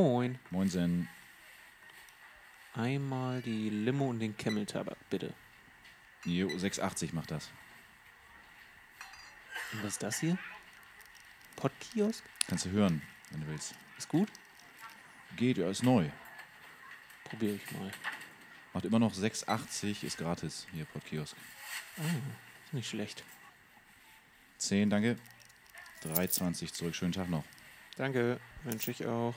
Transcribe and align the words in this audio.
Moin. 0.00 0.38
Moinsen. 0.50 1.08
Einmal 2.72 3.42
die 3.42 3.68
Limo 3.68 4.10
und 4.10 4.20
den 4.20 4.36
Camel-Tabak, 4.36 4.96
bitte. 5.10 5.34
Jo, 6.24 6.48
680 6.56 7.12
macht 7.12 7.32
das. 7.32 7.50
Und 9.72 9.82
was 9.82 9.94
ist 9.94 10.02
das 10.04 10.20
hier? 10.20 10.38
Podkiosk? 11.56 12.22
Kannst 12.46 12.66
du 12.66 12.70
hören, 12.70 13.02
wenn 13.30 13.40
du 13.40 13.48
willst. 13.48 13.74
Ist 13.96 14.08
gut? 14.08 14.28
Geht, 15.36 15.58
ja, 15.58 15.68
ist 15.68 15.82
neu. 15.82 16.08
Probiere 17.24 17.56
ich 17.56 17.72
mal. 17.72 17.90
Macht 18.74 18.84
immer 18.84 19.00
noch 19.00 19.14
680, 19.14 20.04
ist 20.04 20.18
gratis 20.18 20.68
hier, 20.70 20.84
Podkiosk. 20.84 21.36
Ist 22.66 22.72
nicht 22.72 22.88
schlecht. 22.88 23.24
10, 24.58 24.90
danke. 24.90 25.18
320 26.02 26.72
zurück. 26.72 26.94
Schönen 26.94 27.10
Tag 27.10 27.28
noch. 27.28 27.42
Danke, 27.96 28.38
wünsche 28.62 28.92
ich 28.92 29.04
auch. 29.04 29.34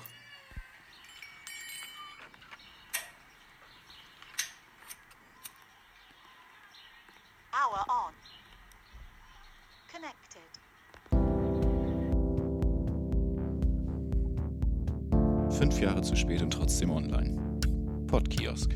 Trotzdem 16.71 16.91
online. 16.91 17.37
Podkiosk. 18.07 18.69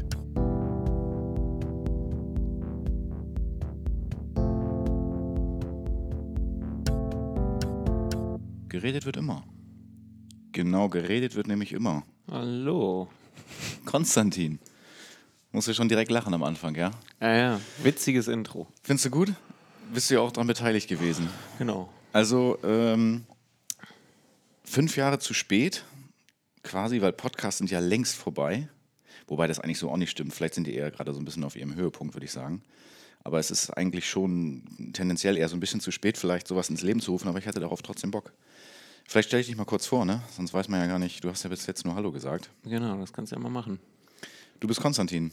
Geredet 8.68 9.06
wird 9.06 9.16
immer. 9.16 9.46
Genau, 10.52 10.90
geredet 10.90 11.36
wird 11.36 11.48
nämlich 11.48 11.72
immer. 11.72 12.04
Hallo. 12.30 13.08
Konstantin. 13.86 14.60
Musst 15.54 15.70
du 15.70 15.74
schon 15.74 15.88
direkt 15.88 16.12
lachen 16.12 16.34
am 16.34 16.44
Anfang, 16.44 16.76
ja? 16.76 16.92
Ja, 17.22 17.34
ja, 17.34 17.62
witziges 17.82 18.28
Intro. 18.28 18.68
Findest 18.84 19.06
du 19.06 19.10
gut? 19.10 19.34
Bist 19.94 20.10
du 20.10 20.16
ja 20.16 20.20
auch 20.20 20.34
daran 20.34 20.48
beteiligt 20.48 20.90
gewesen. 20.90 21.30
Genau. 21.60 21.88
Also, 22.12 22.58
ähm, 22.62 23.24
fünf 24.66 24.98
Jahre 24.98 25.20
zu 25.20 25.34
spät, 25.34 25.86
quasi, 26.66 27.02
weil 27.02 27.14
Podcasts 27.14 27.60
sind 27.60 27.72
ja 27.72 27.80
längst 27.80 28.16
vorbei. 28.16 28.68
Wobei 29.28 29.48
das 29.48 29.60
eigentlich 29.60 29.80
so 29.80 29.90
auch 29.90 29.98
nicht 29.98 30.12
stimmt. 30.12 30.34
Vielleicht 30.34 30.54
sind 30.54 30.68
die 30.68 30.76
eher 30.76 30.92
gerade 30.92 31.14
so 31.14 31.20
ein 31.20 31.26
bisschen 31.26 31.44
auf 31.44 31.56
ihrem 31.56 31.74
Höhepunkt, 31.76 32.14
würde 32.14 32.26
ich 32.26 32.32
sagen. 32.32 32.62
Aber 33.24 33.40
es 33.40 33.50
ist 33.50 33.72
eigentlich 33.72 34.08
schon 34.08 34.92
tendenziell 34.94 35.36
eher 35.38 35.50
so 35.50 35.56
ein 35.56 35.60
bisschen 35.60 35.80
zu 35.80 35.90
spät, 35.92 36.16
vielleicht 36.18 36.48
sowas 36.48 36.70
ins 36.70 36.84
Leben 36.84 37.00
zu 37.00 37.12
rufen, 37.12 37.28
aber 37.28 37.40
ich 37.40 37.48
hatte 37.48 37.60
darauf 37.60 37.82
trotzdem 37.82 38.12
Bock. 38.12 38.34
Vielleicht 39.08 39.30
stelle 39.30 39.42
ich 39.42 39.48
dich 39.48 39.56
mal 39.56 39.66
kurz 39.66 39.88
vor, 39.88 40.06
ne? 40.06 40.22
Sonst 40.36 40.54
weiß 40.54 40.68
man 40.68 40.80
ja 40.80 40.86
gar 40.88 41.00
nicht, 41.00 41.24
du 41.24 41.30
hast 41.30 41.44
ja 41.44 41.50
bis 41.50 41.66
jetzt 41.66 41.86
nur 41.86 41.96
Hallo 41.96 42.12
gesagt. 42.12 42.52
Genau, 42.64 42.98
das 42.98 43.14
kannst 43.14 43.32
du 43.32 43.36
ja 43.36 43.42
mal 43.42 43.50
machen. 43.50 43.80
Du 44.60 44.68
bist 44.68 44.80
Konstantin. 44.80 45.32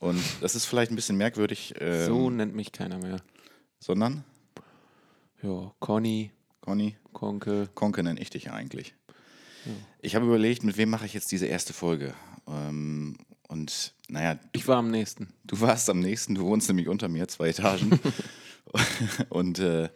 Und 0.00 0.22
das 0.42 0.54
ist 0.54 0.64
vielleicht 0.66 0.90
ein 0.92 0.96
bisschen 0.96 1.16
merkwürdig, 1.16 1.74
ähm, 1.78 2.06
So 2.06 2.30
nennt 2.30 2.54
mich 2.54 2.72
keiner 2.72 2.98
mehr. 2.98 3.20
sondern, 3.78 4.24
Ja, 5.42 5.72
Conny, 5.78 6.30
Conny, 6.60 6.96
Konke. 7.12 7.68
Konke 7.74 8.02
nenne 8.02 8.20
ich 8.20 8.28
dich 8.30 8.44
ja 8.44 8.52
eigentlich. 8.52 8.94
Ich 10.00 10.14
habe 10.14 10.26
überlegt, 10.26 10.64
mit 10.64 10.76
wem 10.76 10.90
mache 10.90 11.06
ich 11.06 11.14
jetzt 11.14 11.30
diese 11.32 11.46
erste 11.46 11.72
Folge? 11.72 12.14
Ähm, 12.48 13.16
und 13.48 13.94
naja, 14.08 14.38
Ich 14.52 14.68
war 14.68 14.76
am 14.78 14.90
nächsten. 14.90 15.28
du 15.44 15.60
warst 15.60 15.90
am 15.90 16.00
nächsten, 16.00 16.34
du 16.34 16.44
wohnst 16.44 16.68
nämlich 16.68 16.88
unter 16.88 17.08
mir, 17.08 17.28
zwei 17.28 17.48
Etagen. 17.48 17.98
und 19.28 19.58
äh, 19.58 19.88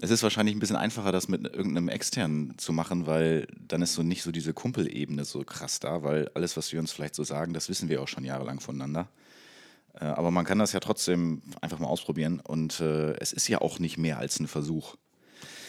es 0.00 0.10
ist 0.10 0.22
wahrscheinlich 0.22 0.54
ein 0.54 0.60
bisschen 0.60 0.76
einfacher, 0.76 1.12
das 1.12 1.28
mit 1.28 1.44
irgendeinem 1.44 1.88
externen 1.88 2.56
zu 2.56 2.72
machen, 2.72 3.06
weil 3.06 3.48
dann 3.58 3.82
ist 3.82 3.94
so 3.94 4.02
nicht 4.02 4.22
so 4.22 4.30
diese 4.30 4.54
Kumpelebene 4.54 5.24
so 5.24 5.42
krass 5.42 5.80
da, 5.80 6.02
weil 6.04 6.30
alles, 6.34 6.56
was 6.56 6.72
wir 6.72 6.78
uns 6.78 6.92
vielleicht 6.92 7.16
so 7.16 7.24
sagen, 7.24 7.52
das 7.52 7.68
wissen 7.68 7.88
wir 7.88 8.00
auch 8.00 8.08
schon 8.08 8.24
jahrelang 8.24 8.60
voneinander. 8.60 9.08
Äh, 9.94 10.04
aber 10.04 10.30
man 10.30 10.44
kann 10.44 10.58
das 10.58 10.72
ja 10.72 10.80
trotzdem 10.80 11.42
einfach 11.60 11.78
mal 11.78 11.88
ausprobieren 11.88 12.40
und 12.40 12.80
äh, 12.80 13.14
es 13.18 13.32
ist 13.32 13.48
ja 13.48 13.60
auch 13.60 13.78
nicht 13.78 13.98
mehr 13.98 14.18
als 14.18 14.38
ein 14.40 14.46
Versuch. 14.46 14.96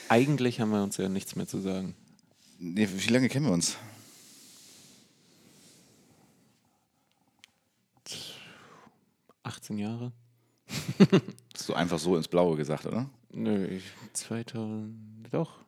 Eigentlich 0.09 0.59
haben 0.59 0.72
wir 0.72 0.84
uns 0.84 0.97
ja 0.97 1.09
nichts 1.09 1.35
mehr 1.35 1.47
zu 1.47 1.59
sagen. 1.59 1.95
Nee, 2.59 2.88
wie 2.92 3.14
lange 3.14 3.30
kennen 3.30 3.46
wir 3.46 3.53
uns? 3.53 3.75
Hm. 3.75 3.90
18 9.44 9.78
Jahre? 9.78 10.12
So 11.56 11.74
einfach 11.74 12.00
so 12.00 12.16
ins 12.16 12.28
Blaue 12.28 12.56
gesagt, 12.56 12.86
oder? 12.86 13.09
Nö, 13.31 13.66
ich, 13.66 13.84
2000, 14.14 15.28
doch. 15.31 15.59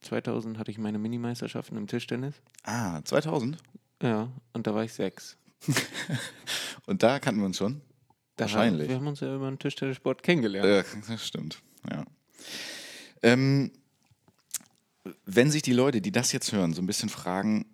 2000 0.00 0.58
hatte 0.58 0.70
ich 0.70 0.78
meine 0.78 0.98
Minimeisterschaften 0.98 1.76
im 1.76 1.86
Tischtennis. 1.86 2.34
Ah, 2.62 3.02
2000? 3.04 3.58
Ja, 4.02 4.30
und 4.52 4.66
da 4.66 4.74
war 4.74 4.84
ich 4.84 4.92
sechs. 4.92 5.36
Und 6.86 7.02
da 7.02 7.18
kannten 7.18 7.40
wir 7.40 7.46
uns 7.46 7.56
schon? 7.56 7.80
Da 8.36 8.44
Wahrscheinlich. 8.44 8.82
Haben, 8.82 8.88
wir 8.88 8.96
haben 8.96 9.06
uns 9.06 9.20
ja 9.20 9.34
über 9.34 9.50
den 9.50 9.58
Tischtennissport 9.58 10.22
kennengelernt. 10.22 10.86
Ja, 10.86 11.00
das 11.08 11.26
stimmt. 11.26 11.62
Ja. 11.90 12.04
Ähm, 13.22 13.72
wenn 15.24 15.50
sich 15.50 15.62
die 15.62 15.72
Leute, 15.72 16.00
die 16.00 16.12
das 16.12 16.32
jetzt 16.32 16.52
hören, 16.52 16.72
so 16.74 16.82
ein 16.82 16.86
bisschen 16.86 17.08
fragen, 17.08 17.66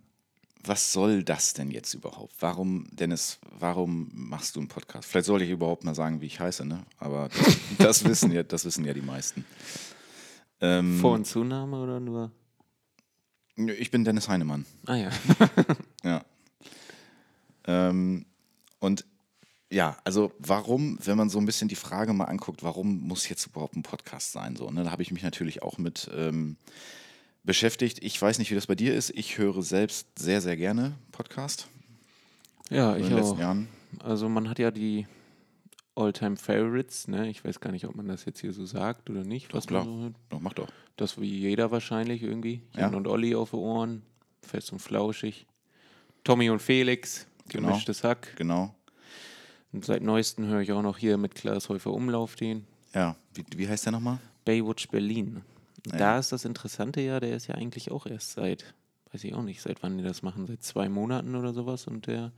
was 0.65 0.93
soll 0.93 1.25
das 1.25 1.55
denn 1.55 1.71
jetzt 1.71 1.93
überhaupt? 1.95 2.35
Warum, 2.41 2.87
Dennis, 2.93 3.39
warum 3.59 4.11
machst 4.13 4.57
du 4.57 4.61
einen 4.61 4.69
Podcast? 4.69 5.09
Vielleicht 5.09 5.27
sollte 5.27 5.45
ich 5.45 5.51
überhaupt 5.51 5.85
mal 5.85 5.95
sagen, 5.95 6.21
wie 6.21 6.27
ich 6.27 6.39
heiße, 6.39 6.65
ne? 6.65 6.85
Aber 6.99 7.29
das, 7.29 7.59
das 7.79 8.05
wissen, 8.05 8.31
ja, 8.31 8.43
das 8.43 8.65
wissen 8.65 8.85
ja 8.85 8.95
die 8.95 9.03
meisten. 9.03 9.45
Ähm, 10.61 11.01
Vor- 11.01 11.15
und 11.15 11.27
Zunahme 11.27 11.81
oder 11.81 11.99
nur? 11.99 12.31
ich 13.57 13.91
bin 13.91 14.05
Dennis 14.05 14.29
Heinemann. 14.29 14.65
Ah 14.87 14.97
ja. 14.97 15.11
Ja. 16.05 16.25
Ähm, 17.65 18.27
und 18.81 19.05
ja, 19.71 19.97
also 20.03 20.33
warum, 20.39 20.99
wenn 21.05 21.17
man 21.17 21.31
so 21.31 21.39
ein 21.39 21.47
bisschen 21.47 21.69
die 21.69 21.77
Frage 21.77 22.13
mal 22.13 22.25
anguckt, 22.25 22.65
warum 22.65 23.03
muss 23.03 23.29
jetzt 23.29 23.47
überhaupt 23.47 23.77
ein 23.77 23.85
Podcast 23.85 24.33
sein? 24.33 24.57
So, 24.57 24.71
ne? 24.71 24.83
Da 24.83 24.91
habe 24.91 25.03
ich 25.03 25.13
mich 25.13 25.23
natürlich 25.23 25.63
auch 25.63 25.79
mit 25.79 26.11
ähm, 26.15 26.57
beschäftigt. 27.45 28.03
Ich 28.03 28.21
weiß 28.21 28.39
nicht, 28.39 28.51
wie 28.51 28.55
das 28.55 28.67
bei 28.67 28.75
dir 28.75 28.95
ist. 28.95 29.11
Ich 29.11 29.39
höre 29.39 29.63
selbst 29.63 30.07
sehr, 30.19 30.41
sehr 30.41 30.57
gerne 30.57 30.95
Podcast. 31.11 31.69
Ja, 32.71 32.95
in 32.95 33.03
ich 33.03 33.09
den 33.09 33.17
letzten 33.17 33.35
auch. 33.37 33.41
Jahren. 33.41 33.69
Also 34.03 34.29
man 34.29 34.49
hat 34.49 34.59
ja 34.59 34.71
die 34.71 35.07
Alltime 35.95 36.37
Favorites, 36.37 37.07
ne? 37.09 37.29
Ich 37.29 37.45
weiß 37.45 37.61
gar 37.61 37.71
nicht, 37.73 37.85
ob 37.87 37.95
man 37.95 38.09
das 38.09 38.25
jetzt 38.25 38.41
hier 38.41 38.53
so 38.53 38.65
sagt 38.65 39.11
oder 39.11 39.25
nicht. 39.25 39.53
was 39.53 39.67
klar. 39.67 39.85
So. 39.85 40.11
Doch, 40.31 40.41
mach 40.41 40.55
doch. 40.55 40.69
Das 40.97 41.21
wie 41.21 41.29
jeder 41.39 41.71
wahrscheinlich 41.71 42.23
irgendwie. 42.23 42.63
Ja. 42.75 42.83
Jan 42.83 42.95
und 42.95 43.07
Olli 43.07 43.35
auf 43.35 43.53
Ohren, 43.53 44.03
fest 44.43 44.73
und 44.73 44.79
flauschig. 44.79 45.47
Tommy 46.25 46.49
und 46.51 46.63
Felix, 46.63 47.27
Genau. 47.49 47.69
gemischtes 47.69 48.05
Hack. 48.05 48.35
Genau. 48.37 48.75
Und 49.73 49.85
seit 49.85 50.03
neuestem 50.03 50.47
höre 50.47 50.61
ich 50.61 50.73
auch 50.73 50.83
noch 50.83 50.97
hier 50.99 51.17
mit 51.19 51.35
Klaas 51.35 51.69
Häufer 51.69 51.93
Umlauf 51.93 52.37
den. 52.37 52.65
Ja, 52.95 53.17
wie, 53.35 53.45
wie 53.57 53.69
heißt 53.69 53.85
der 53.87 53.93
nochmal? 53.93 54.19
Baywatch 54.45 54.89
Berlin. 54.89 55.43
Und 55.87 55.93
Ja. 55.95 55.99
Da 55.99 56.19
ist 56.19 56.33
das 56.33 56.45
Interessante 56.45 57.01
ja, 57.01 57.19
der 57.21 57.35
ist 57.37 57.47
ja 57.49 57.55
eigentlich 57.57 57.91
auch 57.91 58.07
erst 58.07 58.33
seit, 58.33 58.75
weiß 59.13 59.25
ich 59.25 59.35
auch 59.35 59.43
nicht, 59.43 59.61
seit 59.63 59.83
wann 59.83 59.99
die 59.99 60.05
das 60.05 60.23
machen, 60.23 60.47
seit 60.47 60.63
zwei 60.63 60.89
Monaten 60.89 61.35
oder 61.35 61.53
sowas 61.53 61.87
und 61.87 62.07
der 62.07 62.33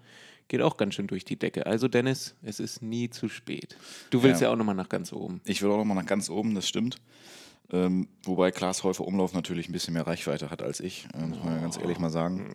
geht 0.48 0.60
auch 0.62 0.76
ganz 0.76 0.94
schön 0.94 1.06
durch 1.06 1.24
die 1.24 1.38
Decke. 1.38 1.66
Also 1.66 1.88
Dennis, 1.88 2.34
es 2.42 2.60
ist 2.60 2.82
nie 2.82 3.08
zu 3.10 3.28
spät. 3.28 3.76
Du 4.10 4.22
willst 4.22 4.40
ja, 4.42 4.48
Ja. 4.48 4.52
auch 4.52 4.56
nochmal 4.58 4.74
nach 4.74 4.88
ganz 4.88 5.12
oben. 5.12 5.40
Ich 5.44 5.62
will 5.62 5.70
auch 5.70 5.78
nochmal 5.78 5.96
nach 5.96 6.06
ganz 6.06 6.28
oben, 6.30 6.54
das 6.54 6.68
stimmt. 6.68 6.96
Ähm, 7.70 8.08
wobei 8.24 8.50
Klaas 8.50 8.82
Häufer 8.84 9.06
Umlauf 9.06 9.32
natürlich 9.32 9.68
ein 9.68 9.72
bisschen 9.72 9.94
mehr 9.94 10.06
Reichweite 10.06 10.50
hat 10.50 10.60
als 10.62 10.80
ich, 10.80 11.06
äh, 11.14 11.24
muss 11.26 11.38
man 11.42 11.54
ja 11.54 11.60
ganz 11.62 11.78
ehrlich 11.78 11.98
mal 11.98 12.10
sagen. 12.10 12.54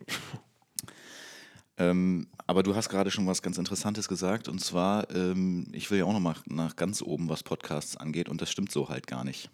Ähm, 1.78 2.26
aber 2.46 2.62
du 2.62 2.74
hast 2.76 2.90
gerade 2.90 3.10
schon 3.10 3.26
was 3.26 3.42
ganz 3.42 3.56
Interessantes 3.56 4.06
gesagt 4.06 4.48
und 4.48 4.60
zwar, 4.60 5.10
ähm, 5.14 5.66
ich 5.72 5.90
will 5.90 5.98
ja 5.98 6.04
auch 6.04 6.12
nochmal 6.12 6.34
nach 6.46 6.76
ganz 6.76 7.00
oben, 7.00 7.28
was 7.28 7.42
Podcasts 7.42 7.96
angeht 7.96 8.28
und 8.28 8.40
das 8.42 8.50
stimmt 8.50 8.70
so 8.70 8.88
halt 8.90 9.06
gar 9.06 9.24
nicht. 9.24 9.50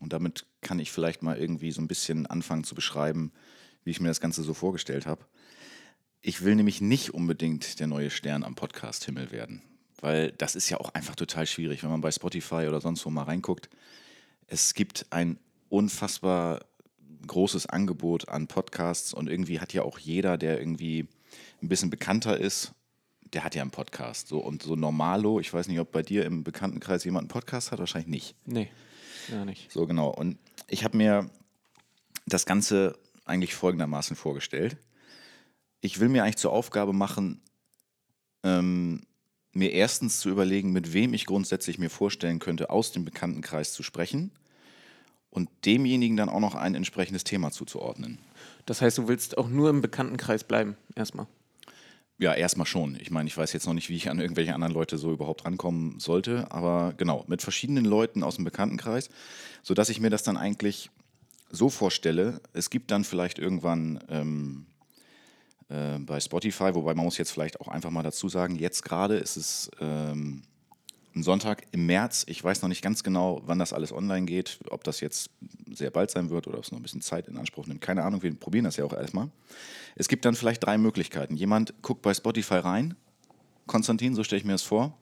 Und 0.00 0.12
damit 0.12 0.46
kann 0.60 0.78
ich 0.78 0.90
vielleicht 0.90 1.22
mal 1.22 1.36
irgendwie 1.36 1.72
so 1.72 1.80
ein 1.80 1.88
bisschen 1.88 2.26
anfangen 2.26 2.64
zu 2.64 2.74
beschreiben, 2.74 3.32
wie 3.84 3.90
ich 3.90 4.00
mir 4.00 4.08
das 4.08 4.20
Ganze 4.20 4.42
so 4.42 4.54
vorgestellt 4.54 5.06
habe. 5.06 5.24
Ich 6.22 6.44
will 6.44 6.54
nämlich 6.54 6.80
nicht 6.80 7.14
unbedingt 7.14 7.80
der 7.80 7.86
neue 7.86 8.10
Stern 8.10 8.44
am 8.44 8.54
Podcast-Himmel 8.54 9.30
werden, 9.30 9.62
weil 10.00 10.32
das 10.32 10.54
ist 10.54 10.68
ja 10.68 10.78
auch 10.78 10.90
einfach 10.94 11.16
total 11.16 11.46
schwierig, 11.46 11.82
wenn 11.82 11.90
man 11.90 12.02
bei 12.02 12.10
Spotify 12.10 12.66
oder 12.68 12.80
sonst 12.80 13.04
wo 13.06 13.10
mal 13.10 13.22
reinguckt. 13.22 13.70
Es 14.46 14.74
gibt 14.74 15.06
ein 15.10 15.38
unfassbar 15.68 16.60
großes 17.26 17.66
Angebot 17.66 18.28
an 18.28 18.48
Podcasts 18.48 19.14
und 19.14 19.28
irgendwie 19.28 19.60
hat 19.60 19.72
ja 19.72 19.82
auch 19.82 19.98
jeder, 19.98 20.36
der 20.36 20.58
irgendwie 20.58 21.06
ein 21.62 21.68
bisschen 21.68 21.90
bekannter 21.90 22.38
ist, 22.38 22.72
der 23.32 23.44
hat 23.44 23.54
ja 23.54 23.62
einen 23.62 23.70
Podcast. 23.70 24.28
So, 24.28 24.38
und 24.40 24.62
so 24.62 24.76
Normalo, 24.76 25.40
ich 25.40 25.52
weiß 25.52 25.68
nicht, 25.68 25.78
ob 25.80 25.92
bei 25.92 26.02
dir 26.02 26.24
im 26.24 26.44
Bekanntenkreis 26.44 27.04
jemand 27.04 27.24
einen 27.24 27.28
Podcast 27.28 27.72
hat, 27.72 27.78
wahrscheinlich 27.78 28.10
nicht. 28.10 28.34
Nee, 28.44 28.70
gar 29.28 29.44
nicht. 29.44 29.70
So 29.70 29.86
genau. 29.86 30.08
Und 30.10 30.38
ich 30.68 30.84
habe 30.84 30.96
mir 30.96 31.30
das 32.26 32.46
Ganze 32.46 32.98
eigentlich 33.24 33.54
folgendermaßen 33.54 34.16
vorgestellt. 34.16 34.76
Ich 35.80 36.00
will 36.00 36.08
mir 36.08 36.24
eigentlich 36.24 36.36
zur 36.36 36.52
Aufgabe 36.52 36.92
machen, 36.92 37.40
ähm, 38.42 39.06
mir 39.52 39.72
erstens 39.72 40.20
zu 40.20 40.28
überlegen, 40.30 40.72
mit 40.72 40.92
wem 40.92 41.14
ich 41.14 41.26
grundsätzlich 41.26 41.78
mir 41.78 41.90
vorstellen 41.90 42.38
könnte, 42.38 42.70
aus 42.70 42.92
dem 42.92 43.04
Bekanntenkreis 43.04 43.72
zu 43.72 43.82
sprechen. 43.82 44.32
und 45.30 45.48
demjenigen 45.64 46.16
dann 46.16 46.28
auch 46.28 46.40
noch 46.40 46.56
ein 46.56 46.74
entsprechendes 46.74 47.24
Thema 47.24 47.52
zuzuordnen. 47.52 48.18
Das 48.66 48.82
heißt, 48.82 48.98
du 48.98 49.08
willst 49.08 49.38
auch 49.38 49.48
nur 49.48 49.70
im 49.70 49.80
Bekanntenkreis 49.80 50.44
bleiben, 50.44 50.76
erstmal. 50.96 51.26
Ja, 52.20 52.34
erstmal 52.34 52.66
schon. 52.66 52.98
Ich 53.00 53.10
meine, 53.10 53.28
ich 53.28 53.36
weiß 53.38 53.54
jetzt 53.54 53.66
noch 53.66 53.72
nicht, 53.72 53.88
wie 53.88 53.96
ich 53.96 54.10
an 54.10 54.20
irgendwelche 54.20 54.54
anderen 54.54 54.74
Leute 54.74 54.98
so 54.98 55.10
überhaupt 55.10 55.46
rankommen 55.46 55.98
sollte, 56.00 56.52
aber 56.52 56.92
genau, 56.98 57.24
mit 57.28 57.40
verschiedenen 57.40 57.86
Leuten 57.86 58.22
aus 58.22 58.36
dem 58.36 58.44
Bekanntenkreis, 58.44 59.08
sodass 59.62 59.88
ich 59.88 60.00
mir 60.00 60.10
das 60.10 60.22
dann 60.22 60.36
eigentlich 60.36 60.90
so 61.50 61.70
vorstelle, 61.70 62.42
es 62.52 62.68
gibt 62.68 62.90
dann 62.90 63.04
vielleicht 63.04 63.38
irgendwann 63.38 64.04
ähm, 64.10 64.66
äh, 65.70 65.98
bei 65.98 66.20
Spotify, 66.20 66.74
wobei 66.74 66.94
man 66.94 67.06
muss 67.06 67.16
jetzt 67.16 67.30
vielleicht 67.30 67.58
auch 67.58 67.68
einfach 67.68 67.90
mal 67.90 68.02
dazu 68.02 68.28
sagen, 68.28 68.56
jetzt 68.56 68.84
gerade 68.84 69.16
ist 69.16 69.38
es 69.38 69.70
ähm, 69.80 70.42
ein 71.14 71.22
Sonntag 71.22 71.66
im 71.72 71.86
März. 71.86 72.24
Ich 72.28 72.42
weiß 72.42 72.62
noch 72.62 72.68
nicht 72.68 72.82
ganz 72.82 73.02
genau, 73.02 73.42
wann 73.44 73.58
das 73.58 73.72
alles 73.72 73.92
online 73.92 74.26
geht, 74.26 74.58
ob 74.70 74.84
das 74.84 75.00
jetzt 75.00 75.30
sehr 75.72 75.90
bald 75.90 76.10
sein 76.10 76.30
wird 76.30 76.46
oder 76.46 76.58
ob 76.58 76.64
es 76.64 76.72
noch 76.72 76.78
ein 76.78 76.82
bisschen 76.82 77.00
Zeit 77.00 77.28
in 77.28 77.36
Anspruch 77.36 77.66
nimmt. 77.66 77.80
Keine 77.80 78.04
Ahnung, 78.04 78.22
wir 78.22 78.34
probieren 78.34 78.64
das 78.64 78.76
ja 78.76 78.84
auch 78.84 78.92
erstmal. 78.92 79.28
Es 79.96 80.08
gibt 80.08 80.24
dann 80.24 80.34
vielleicht 80.34 80.64
drei 80.64 80.78
Möglichkeiten. 80.78 81.36
Jemand 81.36 81.74
guckt 81.82 82.02
bei 82.02 82.14
Spotify 82.14 82.56
rein. 82.56 82.94
Konstantin, 83.66 84.14
so 84.14 84.24
stelle 84.24 84.40
ich 84.40 84.44
mir 84.44 84.52
das 84.52 84.62
vor. 84.62 84.96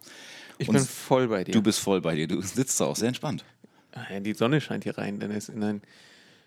Ich 0.59 0.69
Und 0.69 0.75
bin 0.75 0.85
voll 0.85 1.29
bei 1.29 1.45
dir. 1.45 1.53
Du 1.53 1.63
bist 1.63 1.79
voll 1.79 2.01
bei 2.01 2.15
dir. 2.15 2.27
Du 2.27 2.41
sitzt 2.43 2.81
da 2.81 2.87
auch 2.87 2.97
sehr 2.97 3.09
entspannt. 3.09 3.45
Ah 3.93 4.05
ja, 4.13 4.21
die 4.21 4.35
Sonne 4.35 4.61
scheint 4.61 4.85
hier 4.85 4.99
rein, 4.99 5.21
denn 5.21 5.31
es 5.31 5.49
ist 5.49 5.55
in 5.55 5.63
ein 5.63 5.83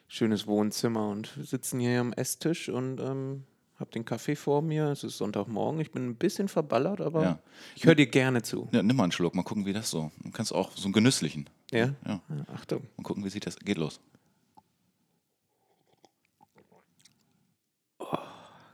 schönes 0.07 0.46
Wohnzimmer 0.46 1.10
und 1.10 1.34
sitzen 1.42 1.80
hier 1.80 2.02
am 2.02 2.14
Esstisch 2.14 2.69
und 2.69 3.00
ähm, 3.00 3.44
hab 3.81 3.92
den 3.92 4.06
Kaffee 4.06 4.36
vor 4.36 4.62
mir. 4.62 4.86
Es 4.88 5.04
ist 5.04 5.18
Sonntagmorgen. 5.18 5.81
Ich 5.81 5.92
bin 5.92 6.07
ein 6.07 6.16
bisschen 6.16 6.48
verballert, 6.48 7.01
aber 7.01 7.24
Ja. 7.24 7.39
ich 7.75 7.86
höre 7.86 7.95
dir 7.95 8.07
gerne 8.07 8.42
zu. 8.44 8.69
Ja, 8.72 8.81
nimm 8.83 8.95
mal 8.95 9.04
einen 9.04 9.12
Schluck, 9.12 9.36
mal 9.36 9.44
gucken, 9.44 9.66
wie 9.66 9.74
das 9.74 9.89
so. 9.89 10.12
Du 10.24 10.31
kannst 10.31 10.54
auch 10.54 10.72
so 10.78 10.86
einen 10.86 10.94
genüsslichen. 10.94 11.50
Ja? 11.72 11.94
Ja. 12.07 12.22
Achtung. 12.54 12.83
Mal 12.98 13.04
gucken, 13.04 13.25
wie 13.25 13.30
sieht 13.30 13.45
das. 13.45 13.57
Geht 13.57 13.78
los. 13.78 14.00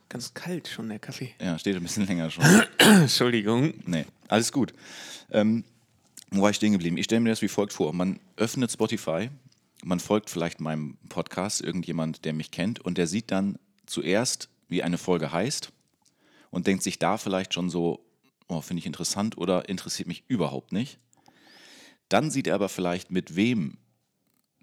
Ganz 0.09 0.33
kalt 0.33 0.67
schon 0.69 0.87
der 0.87 0.99
Kaffee. 0.99 1.33
Ja, 1.41 1.59
steht 1.59 1.75
ein 1.75 1.83
bisschen 1.83 2.05
länger 2.05 2.29
schon. 2.31 2.43
Entschuldigung. 2.77 3.73
Nee, 3.85 4.05
alles 4.29 4.51
gut. 4.53 4.73
Ähm, 5.31 5.65
wo 6.31 6.41
war 6.43 6.49
ich 6.49 6.55
stehen 6.55 6.71
geblieben? 6.71 6.97
Ich 6.97 7.05
stelle 7.05 7.19
mir 7.21 7.29
das 7.29 7.41
wie 7.41 7.49
folgt 7.49 7.73
vor. 7.73 7.93
Man 7.93 8.19
öffnet 8.37 8.71
Spotify, 8.71 9.29
man 9.83 9.99
folgt 9.99 10.29
vielleicht 10.29 10.61
meinem 10.61 10.97
Podcast, 11.09 11.61
irgendjemand, 11.61 12.23
der 12.23 12.31
mich 12.33 12.51
kennt, 12.51 12.79
und 12.79 12.97
der 12.97 13.07
sieht 13.07 13.31
dann 13.31 13.59
zuerst, 13.85 14.49
wie 14.67 14.83
eine 14.83 14.97
Folge 14.97 15.31
heißt 15.31 15.71
und 16.49 16.67
denkt 16.67 16.83
sich 16.83 16.99
da 16.99 17.17
vielleicht 17.17 17.53
schon 17.53 17.69
so, 17.69 18.05
oh, 18.47 18.61
finde 18.61 18.79
ich 18.79 18.85
interessant 18.85 19.37
oder 19.37 19.69
interessiert 19.69 20.07
mich 20.07 20.23
überhaupt 20.27 20.71
nicht. 20.71 20.99
Dann 22.09 22.31
sieht 22.31 22.47
er 22.47 22.55
aber 22.55 22.69
vielleicht, 22.69 23.11
mit 23.11 23.35
wem 23.35 23.77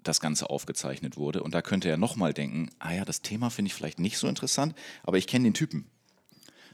das 0.03 0.19
Ganze 0.19 0.49
aufgezeichnet 0.49 1.17
wurde. 1.17 1.43
Und 1.43 1.53
da 1.53 1.61
könnte 1.61 1.89
er 1.89 1.97
nochmal 1.97 2.33
denken, 2.33 2.69
ah 2.79 2.93
ja, 2.93 3.05
das 3.05 3.21
Thema 3.21 3.49
finde 3.49 3.67
ich 3.67 3.73
vielleicht 3.73 3.99
nicht 3.99 4.17
so 4.17 4.27
interessant, 4.27 4.75
aber 5.03 5.17
ich 5.17 5.27
kenne 5.27 5.43
den 5.45 5.53
Typen. 5.53 5.89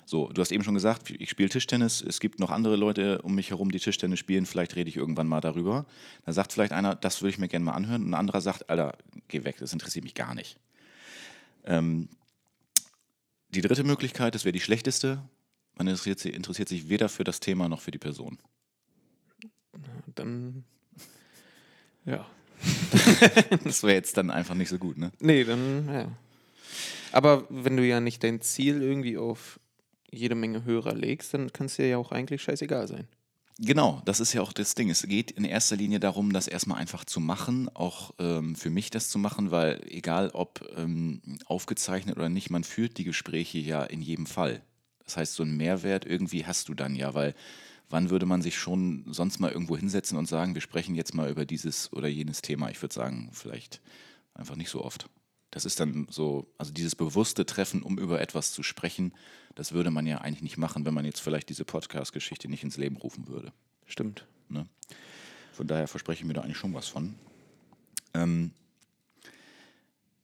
So, 0.06 0.28
du 0.28 0.42
hast 0.42 0.52
eben 0.52 0.64
schon 0.64 0.74
gesagt, 0.74 1.10
ich 1.10 1.30
spiele 1.30 1.48
Tischtennis. 1.48 2.02
Es 2.02 2.20
gibt 2.20 2.40
noch 2.40 2.50
andere 2.50 2.76
Leute 2.76 3.22
um 3.22 3.36
mich 3.36 3.52
herum, 3.52 3.72
die 3.72 3.80
Tischtennis 3.80 4.20
spielen. 4.20 4.46
Vielleicht 4.46 4.76
rede 4.76 4.90
ich 4.90 4.98
irgendwann 4.98 5.28
mal 5.28 5.42
darüber. 5.42 5.86
Da 6.26 6.34
sagt 6.34 6.52
vielleicht 6.52 6.74
einer, 6.74 6.96
das 6.96 7.22
würde 7.22 7.30
ich 7.30 7.38
mir 7.38 7.48
gerne 7.48 7.66
mal 7.66 7.74
anhören. 7.74 8.04
Und 8.04 8.10
ein 8.10 8.16
anderer 8.16 8.42
sagt, 8.42 8.70
Alter, 8.70 8.98
geh 9.28 9.44
weg, 9.44 9.58
das 9.60 9.72
interessiert 9.72 10.04
mich 10.04 10.16
gar 10.16 10.36
nicht. 10.36 10.58
Ähm, 11.64 12.10
die 13.52 13.62
dritte 13.62 13.84
Möglichkeit, 13.84 14.36
das 14.36 14.46
wäre 14.46 14.54
die 14.54 14.60
schlechteste. 14.60 15.22
Man 15.76 15.88
interessiert 15.88 16.20
sich, 16.20 16.34
interessiert 16.34 16.70
sich 16.70 16.90
weder 16.90 17.10
für 17.10 17.24
das 17.24 17.40
Thema 17.40 17.70
noch 17.70 17.82
für 17.82 17.92
die 17.92 17.98
Person. 17.98 18.40
Dann. 20.16 20.64
Ja. 22.06 22.26
Das 23.64 23.84
wäre 23.84 23.94
jetzt 23.94 24.18
dann 24.18 24.30
einfach 24.30 24.56
nicht 24.56 24.70
so 24.70 24.78
gut, 24.78 24.98
ne? 24.98 25.12
Nee, 25.20 25.44
dann, 25.44 25.88
ja. 25.92 26.12
Aber 27.12 27.46
wenn 27.50 27.78
du 27.78 27.86
ja 27.86 28.00
nicht 28.00 28.24
dein 28.24 28.42
Ziel 28.42 28.82
irgendwie 28.82 29.18
auf 29.18 29.60
jede 30.12 30.36
Menge 30.36 30.64
Hörer 30.66 30.94
legst, 30.94 31.34
dann 31.34 31.52
kann 31.52 31.66
es 31.66 31.76
dir 31.76 31.88
ja 31.88 31.98
auch 31.98 32.12
eigentlich 32.12 32.42
scheißegal 32.42 32.88
sein. 32.88 33.08
Genau, 33.60 34.02
das 34.06 34.20
ist 34.20 34.34
ja 34.34 34.42
auch 34.42 34.54
das 34.54 34.76
Ding. 34.76 34.90
Es 34.90 35.04
geht 35.04 35.32
in 35.32 35.46
erster 35.46 35.76
Linie 35.76 36.00
darum, 36.00 36.34
das 36.34 36.48
erstmal 36.48 36.80
einfach 36.80 37.06
zu 37.06 37.20
machen, 37.20 37.70
auch 37.76 38.14
ähm, 38.20 38.56
für 38.56 38.70
mich 38.70 38.90
das 38.90 39.10
zu 39.10 39.20
machen, 39.20 39.52
weil 39.52 39.82
egal 39.88 40.32
ob 40.34 40.68
ähm, 40.76 41.22
aufgezeichnet 41.46 42.18
oder 42.18 42.30
nicht, 42.30 42.50
man 42.50 42.64
führt 42.64 42.98
die 42.98 43.04
Gespräche 43.04 43.60
ja 43.60 43.84
in 43.84 44.02
jedem 44.02 44.26
Fall. 44.26 44.62
Das 45.04 45.18
heißt, 45.18 45.36
so 45.36 45.44
einen 45.44 45.58
Mehrwert 45.58 46.06
irgendwie 46.06 46.46
hast 46.46 46.70
du 46.70 46.74
dann 46.74 46.96
ja, 46.96 47.14
weil 47.14 47.36
wann 47.90 48.10
würde 48.10 48.26
man 48.26 48.42
sich 48.42 48.58
schon 48.58 49.06
sonst 49.08 49.40
mal 49.40 49.52
irgendwo 49.52 49.78
hinsetzen 49.78 50.18
und 50.18 50.28
sagen, 50.28 50.56
wir 50.56 50.62
sprechen 50.62 50.96
jetzt 50.96 51.14
mal 51.14 51.30
über 51.30 51.46
dieses 51.46 51.92
oder 51.94 52.08
jenes 52.08 52.42
Thema? 52.42 52.70
Ich 52.72 52.82
würde 52.82 52.96
sagen, 52.96 53.30
vielleicht 53.34 53.82
einfach 54.34 54.56
nicht 54.56 54.70
so 54.70 54.84
oft. 54.84 55.10
Das 55.52 55.66
ist 55.66 55.82
dann 55.82 56.08
so, 56.10 56.48
also 56.58 56.72
dieses 56.72 56.96
bewusste 56.96 57.46
Treffen, 57.46 57.84
um 57.84 58.00
über 58.00 58.22
etwas 58.22 58.54
zu 58.54 58.64
sprechen, 58.64 59.14
das 59.56 59.74
würde 59.74 59.92
man 59.92 60.08
ja 60.08 60.20
eigentlich 60.20 60.42
nicht 60.42 60.58
machen, 60.58 60.86
wenn 60.86 60.94
man 60.94 61.04
jetzt 61.04 61.20
vielleicht 61.20 61.50
diese 61.50 61.66
Podcast-Geschichte 61.66 62.48
nicht 62.48 62.64
ins 62.64 62.78
Leben 62.78 62.96
rufen 62.96 63.28
würde. 63.28 63.52
Stimmt. 63.86 64.26
Ne? 64.48 64.68
Von 65.52 65.68
daher 65.68 65.90
verspreche 65.90 66.22
ich 66.22 66.26
mir 66.26 66.34
da 66.34 66.42
eigentlich 66.42 66.58
schon 66.58 66.74
was 66.74 66.88
von. 66.88 67.16
Ähm, 68.14 68.52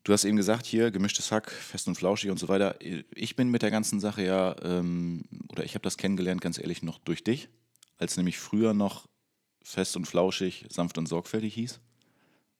du 0.05 0.13
hast 0.13 0.23
eben 0.23 0.37
gesagt, 0.37 0.65
hier 0.65 0.91
gemischtes 0.91 1.29
Hack, 1.31 1.51
fest 1.51 1.89
und 1.89 1.95
flauschig 1.95 2.31
und 2.31 2.39
so 2.39 2.47
weiter. 2.47 2.77
Ich 3.13 3.35
bin 3.35 3.49
mit 3.49 3.61
der 3.61 3.71
ganzen 3.71 3.99
Sache 3.99 4.23
ja, 4.23 4.55
ähm, 4.63 5.25
oder 5.49 5.65
ich 5.65 5.75
habe 5.75 5.83
das 5.83 5.97
kennengelernt, 5.97 6.39
ganz 6.39 6.57
ehrlich, 6.57 6.83
noch 6.83 6.99
durch 6.99 7.25
dich, 7.25 7.49
als 7.97 8.15
nämlich 8.15 8.39
früher 8.39 8.73
noch 8.73 9.07
fest 9.61 9.97
und 9.97 10.05
flauschig, 10.05 10.65
sanft 10.69 10.97
und 10.97 11.07
sorgfältig 11.07 11.53
hieß. 11.53 11.81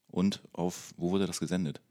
Und 0.09 0.41
auf, 0.51 0.93
wo 0.97 1.11
wurde 1.11 1.27
das 1.27 1.39
gesendet? 1.39 1.81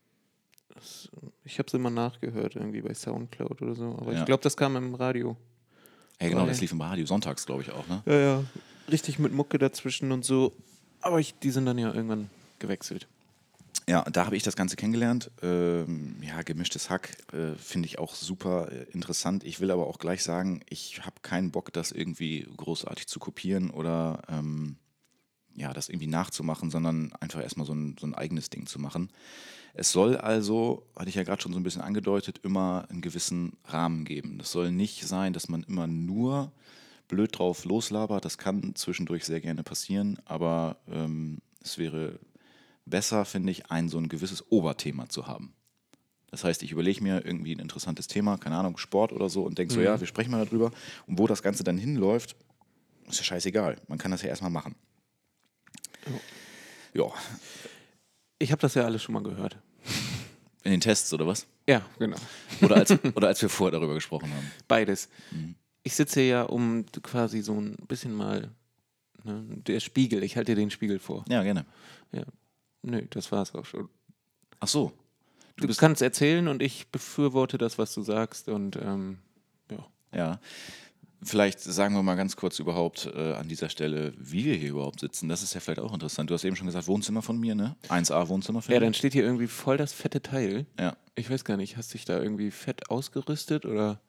Ich 1.44 1.58
habe 1.58 1.67
es 1.69 1.75
immer 1.75 1.90
nachgehört, 1.90 2.56
irgendwie 2.56 2.81
bei 2.82 2.94
Soundcloud 2.94 3.62
oder 3.62 3.75
so. 3.75 3.96
Aber 4.00 4.12
Ja. 4.12 4.20
ich 4.20 4.25
glaube, 4.26 4.43
das 4.43 4.56
kam 4.56 4.76
im 4.76 4.94
Radio. 4.94 5.37
Hey, 6.19 6.31
genau, 6.31 6.43
Weil- 6.43 6.49
das 6.49 6.61
lief 6.61 6.73
im 6.73 6.81
Radio, 6.81 7.05
sonntags, 7.06 7.44
glaube 7.46 7.62
ich 7.62 7.70
auch, 7.70 7.87
ne? 7.88 8.02
Ja, 8.06 8.14
ja. 8.19 8.44
Richtig 8.90 9.19
mit 9.19 9.32
Mucke 9.32 9.58
dazwischen 9.58 10.12
und 10.12 10.25
so. 10.25 10.52
Aber 11.00 11.20
ich, 11.20 11.34
die 11.38 11.50
sind 11.50 11.67
dann 11.67 11.78
ja 11.78 11.93
irgendwann 11.93 12.31
gewechselt. 12.58 13.06
Ja, 13.88 14.02
da 14.11 14.26
habe 14.26 14.37
ich 14.37 14.43
das 14.43 14.56
Ganze 14.56 14.75
kennengelernt. 14.75 15.31
Ähm, 15.43 16.17
ja, 16.20 16.43
gemischtes 16.43 16.90
Hack 16.90 17.17
äh, 17.32 17.55
finde 17.56 17.87
ich 17.87 17.99
auch 18.00 18.14
super 18.14 18.72
äh, 18.72 18.82
interessant. 18.93 19.44
Ich 19.44 19.61
will 19.61 19.70
aber 19.70 19.87
auch 19.87 19.99
gleich 19.99 20.25
sagen, 20.25 20.62
ich 20.69 21.05
habe 21.05 21.17
keinen 21.22 21.52
Bock, 21.52 21.72
das 21.72 21.93
irgendwie 21.93 22.49
großartig 22.56 23.06
zu 23.06 23.20
kopieren 23.20 23.70
oder 23.70 24.22
ähm, 24.29 24.76
ja, 25.56 25.73
das 25.73 25.88
irgendwie 25.88 26.06
nachzumachen, 26.06 26.70
sondern 26.70 27.12
einfach 27.20 27.41
erstmal 27.41 27.67
so 27.67 27.73
ein, 27.73 27.97
so 27.99 28.06
ein 28.06 28.14
eigenes 28.14 28.50
Ding 28.50 28.67
zu 28.67 28.79
machen. 28.79 29.11
Es 29.75 29.93
soll 29.93 30.17
also, 30.17 30.87
hatte 30.94 31.08
ich 31.08 31.14
ja 31.14 31.23
gerade 31.23 31.43
schon 31.43 31.53
so 31.53 31.58
ein 31.58 31.62
bisschen 31.62 31.82
angedeutet, 31.82 32.41
immer 32.43 32.86
einen 32.89 33.01
gewissen 33.01 33.55
Rahmen 33.65 34.05
geben. 34.05 34.39
Das 34.39 34.53
soll 34.53 34.70
nicht 34.70 35.06
sein, 35.06 35.32
dass 35.32 35.48
man 35.48 35.63
immer 35.65 35.86
nur 35.86 36.53
blöd 37.08 37.39
drauf 37.39 37.65
loslabert. 37.65 38.25
Das 38.25 38.39
kann 38.39 38.75
zwischendurch 38.75 39.25
sehr 39.25 39.41
gerne 39.41 39.63
passieren, 39.63 40.19
aber 40.25 40.77
ähm, 40.91 41.39
es 41.63 41.79
wäre 41.79 42.19
besser, 42.84 43.25
finde 43.25 43.51
ich, 43.51 43.70
ein 43.70 43.89
so 43.89 43.98
ein 43.98 44.08
gewisses 44.08 44.51
Oberthema 44.51 45.08
zu 45.08 45.27
haben. 45.27 45.53
Das 46.31 46.44
heißt, 46.44 46.63
ich 46.63 46.72
überlege 46.72 47.03
mir 47.03 47.25
irgendwie 47.25 47.55
ein 47.55 47.60
interessantes 47.60 48.08
Thema, 48.08 48.36
keine 48.36 48.56
Ahnung, 48.56 48.79
Sport 48.79 49.13
oder 49.13 49.29
so 49.29 49.44
und 49.44 49.58
denke 49.58 49.72
so, 49.72 49.81
ja, 49.81 49.98
wir 49.98 50.06
sprechen 50.06 50.31
mal 50.31 50.44
darüber. 50.44 50.70
Und 51.06 51.19
wo 51.19 51.27
das 51.27 51.43
Ganze 51.43 51.65
dann 51.65 51.79
hinläuft, 51.79 52.36
ist 53.08 53.19
ja 53.19 53.25
scheißegal. 53.25 53.77
Man 53.89 53.98
kann 53.98 54.10
das 54.10 54.22
ja 54.22 54.29
erstmal 54.29 54.51
machen. 54.51 54.75
Ja, 56.94 57.13
Ich 58.39 58.53
habe 58.53 58.60
das 58.60 58.75
ja 58.75 58.84
alles 58.84 59.03
schon 59.03 59.13
mal 59.15 59.22
gehört. 59.22 59.58
in 60.65 60.70
den 60.72 60.81
Tests 60.81 61.13
oder 61.13 61.27
was? 61.27 61.46
Ja, 61.69 61.82
genau. 61.98 62.17
Oder 62.63 62.77
als, 62.77 62.91
oder 63.15 63.29
als 63.29 63.43
wir 63.43 63.48
vorher 63.48 63.79
darüber 63.79 63.94
gesprochen 63.94 64.32
haben. 64.32 64.51
Beides. 64.69 65.08
Ich 65.82 65.94
sitze 65.94 66.22
ja, 66.22 66.43
um 66.43 66.84
quasi 67.03 67.43
so 67.43 67.55
ein 67.55 67.77
bisschen 67.89 68.15
mal. 68.15 68.51
Ne, 69.25 69.44
der 69.67 69.81
Spiegel, 69.81 70.22
ich 70.22 70.36
halte 70.36 70.55
dir 70.55 70.60
den 70.60 70.70
Spiegel 70.70 70.98
vor. 70.98 71.25
Ja, 71.29 71.43
gerne. 71.43 71.67
Ja. 72.13 72.25
Nö, 72.82 73.03
das 73.10 73.31
war's 73.32 73.55
auch 73.55 73.65
schon. 73.65 73.89
Ach 74.60 74.69
so. 74.69 74.93
Du, 75.56 75.67
kannst 75.75 76.03
erzählen 76.03 76.48
und 76.48 76.63
ich 76.63 76.89
befürworte 76.89 77.56
das, 77.58 77.79
was 77.79 77.94
du 77.94 78.03
sagst. 78.03 78.48
Und 78.48 78.77
ähm, 78.77 79.19
ja. 79.70 79.86
Ja. 80.13 80.41
Vielleicht 81.23 81.61
sagen 81.61 81.94
wir 81.94 82.03
mal 82.03 82.15
ganz 82.15 82.37
kurz 82.37 82.58
überhaupt 82.58 83.11
äh, 83.15 83.32
an 83.35 83.49
dieser 83.49 83.69
Stelle, 83.69 84.13
wie 84.19 84.44
wir 84.44 84.55
hier 84.55 84.70
überhaupt 84.70 85.01
sitzen. 85.01 85.29
Das 85.29 85.43
ist 85.43 85.55
ja 85.55 85.61
vielleicht 85.61 85.81
auch 85.81 85.94
interessant. 85.94 86.29
Du 86.31 86.35
hast 86.35 86.44
eben 86.44 86.56
schon 86.56 86.67
gesagt, 86.67 86.87
Wohnzimmer 86.87 87.23
von 87.23 87.39
mir, 87.39 87.55
ne? 87.55 87.75
1A 87.89 88.29
Wohnzimmer 88.29 88.61
für 88.61 88.73
Ja, 88.73 88.81
dann 88.81 88.93
steht 88.94 89.15
hier 89.15 89.25
irgendwie 89.25 89.46
voll 89.46 89.77
das 89.79 89.93
fette 89.93 90.20
Teil. 90.20 90.67
Ja, 90.79 90.96
Ich 91.15 91.31
weiß 91.31 91.44
gar 91.44 91.56
nicht, 91.56 91.77
hast 91.77 91.94
dich 91.94 92.05
da 92.05 92.20
irgendwie 92.20 92.51
fett 92.51 92.91
ausgerüstet 92.91 93.65
oder 93.65 94.01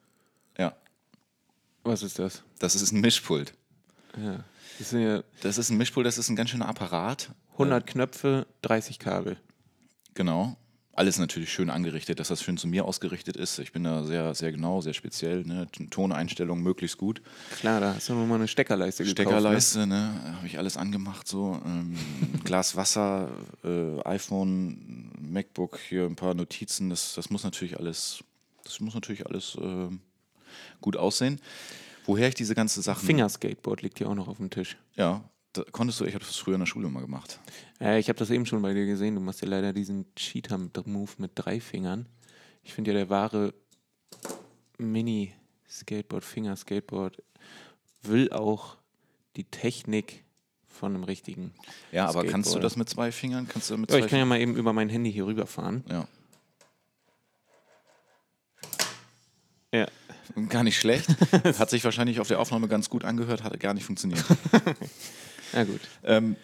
ja. 0.58 0.76
was 1.82 2.02
ist 2.02 2.18
das? 2.18 2.42
Das 2.58 2.74
ist 2.74 2.92
ein 2.92 3.00
Mischpult. 3.00 3.54
Ja. 4.22 4.44
Das 4.78 4.90
sind 4.90 5.00
ja 5.00 5.22
Das 5.40 5.56
ist 5.58 5.70
ein 5.70 5.78
Mischpult, 5.78 6.06
das 6.06 6.18
ist 6.18 6.28
ein 6.28 6.36
ganz 6.36 6.50
schöner 6.50 6.68
Apparat. 6.68 7.30
100 7.52 7.86
Knöpfe, 7.86 8.46
30 8.62 8.98
Kabel. 8.98 9.38
Genau. 10.14 10.56
Alles 10.98 11.18
natürlich 11.18 11.52
schön 11.52 11.70
angerichtet, 11.70 12.18
dass 12.20 12.28
das 12.28 12.42
schön 12.42 12.56
zu 12.56 12.66
mir 12.66 12.84
ausgerichtet 12.84 13.36
ist. 13.36 13.58
Ich 13.60 13.72
bin 13.72 13.84
da 13.84 14.02
sehr, 14.02 14.34
sehr 14.34 14.50
genau, 14.52 14.80
sehr 14.80 14.94
speziell. 14.94 15.44
Ne? 15.44 15.68
Toneinstellung 15.90 16.60
möglichst 16.60 16.98
gut. 16.98 17.22
Klar, 17.60 17.80
da 17.80 17.94
hast 17.94 18.08
du 18.08 18.14
nochmal 18.14 18.38
eine 18.38 18.48
Steckerleiste 18.48 19.04
gekauft. 19.04 19.18
Steckerleiste, 19.20 19.86
ne? 19.86 20.34
Habe 20.36 20.46
ich 20.46 20.58
alles 20.58 20.76
angemacht, 20.76 21.28
so. 21.28 21.60
Ähm, 21.64 21.94
Glas 22.44 22.76
Wasser, 22.76 23.30
äh, 23.64 24.00
iPhone, 24.04 25.10
MacBook, 25.20 25.78
hier 25.88 26.04
ein 26.04 26.16
paar 26.16 26.34
Notizen. 26.34 26.90
Das, 26.90 27.14
das 27.14 27.30
muss 27.30 27.44
natürlich 27.44 27.78
alles, 27.78 28.24
das 28.64 28.80
muss 28.80 28.94
natürlich 28.94 29.26
alles 29.26 29.56
äh, 29.60 29.88
gut 30.80 30.96
aussehen. 30.96 31.40
Woher 32.06 32.28
ich 32.28 32.34
diese 32.34 32.54
ganze 32.54 32.80
Ne? 32.80 32.84
Sachen. 32.84 33.06
Fingerskateboard 33.06 33.82
liegt 33.82 33.98
hier 33.98 34.08
auch 34.08 34.14
noch 34.14 34.28
auf 34.28 34.38
dem 34.38 34.50
Tisch. 34.50 34.76
Ja, 34.96 35.22
da 35.52 35.64
konntest 35.72 36.00
du, 36.00 36.04
ich 36.04 36.14
habe 36.14 36.24
das 36.24 36.36
früher 36.36 36.54
in 36.54 36.60
der 36.60 36.66
Schule 36.66 36.88
mal 36.88 37.00
gemacht. 37.00 37.38
Äh, 37.80 37.98
ich 37.98 38.08
habe 38.08 38.18
das 38.18 38.30
eben 38.30 38.46
schon 38.46 38.62
bei 38.62 38.74
dir 38.74 38.86
gesehen. 38.86 39.14
Du 39.14 39.20
machst 39.20 39.40
ja 39.40 39.48
leider 39.48 39.72
diesen 39.72 40.06
Cheater-Move 40.14 41.12
mit 41.18 41.32
drei 41.34 41.60
Fingern. 41.60 42.06
Ich 42.62 42.74
finde 42.74 42.92
ja, 42.92 42.98
der 42.98 43.10
wahre 43.10 43.54
Mini-Skateboard, 44.78 46.24
Fingerskateboard 46.24 47.22
will 48.02 48.30
auch 48.30 48.76
die 49.36 49.44
Technik 49.44 50.24
von 50.66 50.94
einem 50.94 51.04
richtigen. 51.04 51.52
Ja, 51.92 52.06
aber 52.06 52.24
kannst 52.24 52.54
du 52.54 52.58
das 52.58 52.76
mit 52.76 52.88
zwei 52.88 53.10
Fingern? 53.10 53.48
Kannst 53.48 53.70
du 53.70 53.76
mit 53.76 53.90
Ja, 53.90 53.98
ich 53.98 54.06
kann 54.06 54.18
ja 54.18 54.24
mal 54.24 54.40
eben 54.40 54.54
über 54.54 54.72
mein 54.72 54.88
Handy 54.88 55.12
hier 55.12 55.26
rüberfahren. 55.26 55.84
ja. 55.90 56.06
Ja. 59.72 59.86
Gar 60.48 60.64
nicht 60.64 60.78
schlecht. 60.78 61.08
Hat 61.58 61.68
sich 61.70 61.84
wahrscheinlich 61.84 62.20
auf 62.20 62.28
der 62.28 62.40
Aufnahme 62.40 62.68
ganz 62.68 62.88
gut 62.88 63.04
angehört, 63.04 63.42
hatte 63.42 63.58
gar 63.58 63.74
nicht 63.74 63.84
funktioniert. 63.84 64.24
Ja, 65.52 65.64
gut. 65.64 65.80
ähm, 66.04 66.36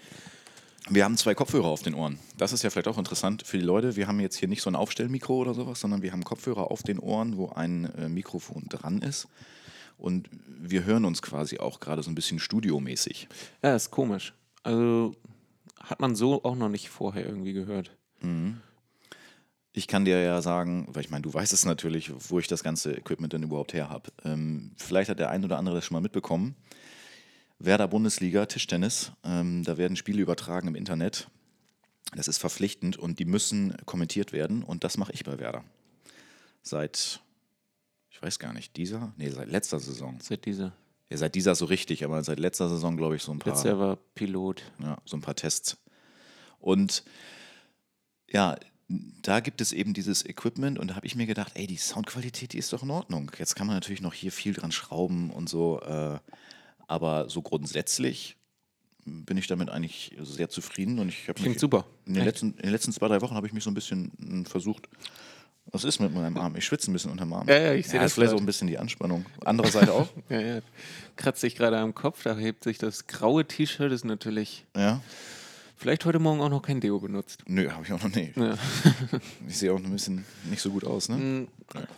wir 0.90 1.04
haben 1.04 1.16
zwei 1.16 1.34
Kopfhörer 1.34 1.68
auf 1.68 1.82
den 1.82 1.94
Ohren. 1.94 2.18
Das 2.36 2.52
ist 2.52 2.62
ja 2.62 2.68
vielleicht 2.68 2.88
auch 2.88 2.98
interessant 2.98 3.46
für 3.46 3.56
die 3.56 3.64
Leute. 3.64 3.96
Wir 3.96 4.06
haben 4.06 4.20
jetzt 4.20 4.36
hier 4.36 4.48
nicht 4.48 4.60
so 4.60 4.68
ein 4.68 4.76
Aufstellmikro 4.76 5.38
oder 5.38 5.54
sowas, 5.54 5.80
sondern 5.80 6.02
wir 6.02 6.12
haben 6.12 6.24
Kopfhörer 6.24 6.70
auf 6.70 6.82
den 6.82 6.98
Ohren, 6.98 7.38
wo 7.38 7.48
ein 7.48 7.86
äh, 7.96 8.08
Mikrofon 8.08 8.64
dran 8.68 9.00
ist. 9.00 9.26
Und 9.96 10.28
wir 10.46 10.84
hören 10.84 11.04
uns 11.04 11.22
quasi 11.22 11.58
auch 11.58 11.80
gerade 11.80 12.02
so 12.02 12.10
ein 12.10 12.14
bisschen 12.14 12.38
studiomäßig. 12.38 13.28
Ja, 13.62 13.74
ist 13.74 13.90
komisch. 13.90 14.34
Also 14.62 15.14
hat 15.80 16.00
man 16.00 16.16
so 16.16 16.44
auch 16.44 16.56
noch 16.56 16.68
nicht 16.68 16.90
vorher 16.90 17.26
irgendwie 17.26 17.52
gehört. 17.52 17.90
Ich 19.72 19.88
kann 19.88 20.04
dir 20.04 20.20
ja 20.20 20.40
sagen, 20.42 20.86
weil 20.92 21.02
ich 21.02 21.10
meine, 21.10 21.22
du 21.22 21.32
weißt 21.32 21.52
es 21.52 21.64
natürlich, 21.64 22.12
wo 22.30 22.38
ich 22.38 22.46
das 22.46 22.62
ganze 22.62 22.92
Equipment 22.92 23.32
denn 23.32 23.42
überhaupt 23.42 23.72
her 23.72 23.88
habe. 23.88 24.10
Ähm, 24.24 24.72
vielleicht 24.76 25.10
hat 25.10 25.18
der 25.18 25.30
ein 25.30 25.44
oder 25.44 25.58
andere 25.58 25.76
das 25.76 25.84
schon 25.84 25.94
mal 25.94 26.00
mitbekommen. 26.00 26.56
Werder 27.64 27.88
Bundesliga, 27.88 28.46
Tischtennis, 28.46 29.12
ähm, 29.24 29.64
da 29.64 29.76
werden 29.76 29.96
Spiele 29.96 30.22
übertragen 30.22 30.68
im 30.68 30.74
Internet. 30.74 31.28
Das 32.14 32.28
ist 32.28 32.38
verpflichtend 32.38 32.96
und 32.96 33.18
die 33.18 33.24
müssen 33.24 33.76
kommentiert 33.86 34.32
werden 34.32 34.62
und 34.62 34.84
das 34.84 34.98
mache 34.98 35.12
ich 35.12 35.24
bei 35.24 35.38
Werder. 35.38 35.64
Seit, 36.62 37.20
ich 38.10 38.22
weiß 38.22 38.38
gar 38.38 38.52
nicht, 38.52 38.76
dieser? 38.76 39.12
Nee, 39.16 39.30
seit 39.30 39.48
letzter 39.48 39.80
Saison. 39.80 40.18
Seit 40.20 40.44
dieser. 40.44 40.72
Ja, 41.10 41.16
seit 41.16 41.34
dieser 41.34 41.54
so 41.54 41.66
richtig, 41.66 42.04
aber 42.04 42.22
seit 42.22 42.38
letzter 42.38 42.68
Saison, 42.68 42.96
glaube 42.96 43.16
ich, 43.16 43.22
so 43.22 43.32
ein 43.32 43.38
paar 43.38 43.52
Letzter 43.52 43.78
war 43.78 43.96
Pilot. 44.14 44.62
ja, 44.80 44.96
so 45.04 45.16
ein 45.16 45.20
paar 45.20 45.34
Tests. 45.34 45.76
Und 46.60 47.04
ja, 48.30 48.56
da 48.88 49.40
gibt 49.40 49.60
es 49.60 49.72
eben 49.72 49.94
dieses 49.94 50.24
Equipment 50.24 50.78
und 50.78 50.88
da 50.88 50.96
habe 50.96 51.06
ich 51.06 51.16
mir 51.16 51.26
gedacht, 51.26 51.52
ey, 51.54 51.66
die 51.66 51.76
Soundqualität, 51.76 52.52
die 52.52 52.58
ist 52.58 52.72
doch 52.72 52.82
in 52.82 52.90
Ordnung. 52.90 53.30
Jetzt 53.38 53.54
kann 53.54 53.66
man 53.66 53.76
natürlich 53.76 54.00
noch 54.00 54.14
hier 54.14 54.32
viel 54.32 54.54
dran 54.54 54.72
schrauben 54.72 55.30
und 55.30 55.48
so, 55.48 55.80
äh, 55.80 56.18
aber 56.86 57.28
so 57.28 57.42
grundsätzlich 57.42 58.36
bin 59.06 59.36
ich 59.36 59.46
damit 59.46 59.68
eigentlich 59.68 60.16
sehr 60.22 60.48
zufrieden 60.48 60.98
und 60.98 61.08
ich 61.10 61.28
habe 61.28 61.34
Klingt 61.34 61.56
mich 61.56 61.60
super. 61.60 61.84
In 62.06 62.14
den, 62.14 62.24
letzten, 62.24 62.52
in 62.52 62.62
den 62.62 62.70
letzten 62.72 62.92
zwei, 62.92 63.08
drei 63.08 63.20
Wochen 63.20 63.34
habe 63.34 63.46
ich 63.46 63.52
mich 63.52 63.62
so 63.64 63.70
ein 63.70 63.74
bisschen 63.74 64.10
mh, 64.18 64.48
versucht, 64.48 64.88
was 65.72 65.84
ist 65.84 65.98
mit 66.00 66.12
meinem 66.14 66.36
Arm? 66.38 66.56
Ich 66.56 66.64
schwitze 66.64 66.90
ein 66.90 66.94
bisschen 66.94 67.10
unterm 67.10 67.32
Arm. 67.32 67.48
Ja, 67.48 67.58
ja, 67.58 67.72
ich 67.74 67.86
sehe 67.86 67.96
ja, 67.96 68.02
das 68.02 68.12
ist 68.12 68.14
vielleicht 68.14 68.32
auch 68.34 68.38
ein 68.38 68.46
bisschen 68.46 68.68
die 68.68 68.78
Anspannung. 68.78 69.26
Andererseits 69.44 69.90
auch. 69.90 70.08
Ja, 70.28 70.40
ja. 70.40 70.60
Kratzt 71.16 71.40
sich 71.40 71.54
gerade 71.54 71.78
am 71.78 71.94
Kopf, 71.94 72.22
da 72.22 72.36
hebt 72.36 72.64
sich 72.64 72.78
das 72.78 73.06
graue 73.06 73.44
T-Shirt, 73.46 73.90
ist 73.92 74.04
natürlich 74.04 74.64
Ja. 74.76 75.00
vielleicht 75.76 76.04
heute 76.04 76.18
Morgen 76.18 76.40
auch 76.40 76.48
noch 76.50 76.62
kein 76.62 76.80
Deo 76.80 76.98
benutzt. 77.00 77.42
Nö, 77.46 77.70
habe 77.70 77.84
ich 77.84 77.92
auch 77.92 78.02
noch 78.02 78.14
nicht. 78.14 78.36
Ja. 78.36 78.56
Ich 79.48 79.58
sehe 79.58 79.72
auch 79.72 79.78
ein 79.78 79.90
bisschen 79.90 80.24
nicht 80.48 80.60
so 80.62 80.70
gut 80.70 80.84
aus, 80.84 81.08
ne? 81.08 81.16
Mm, 81.18 81.48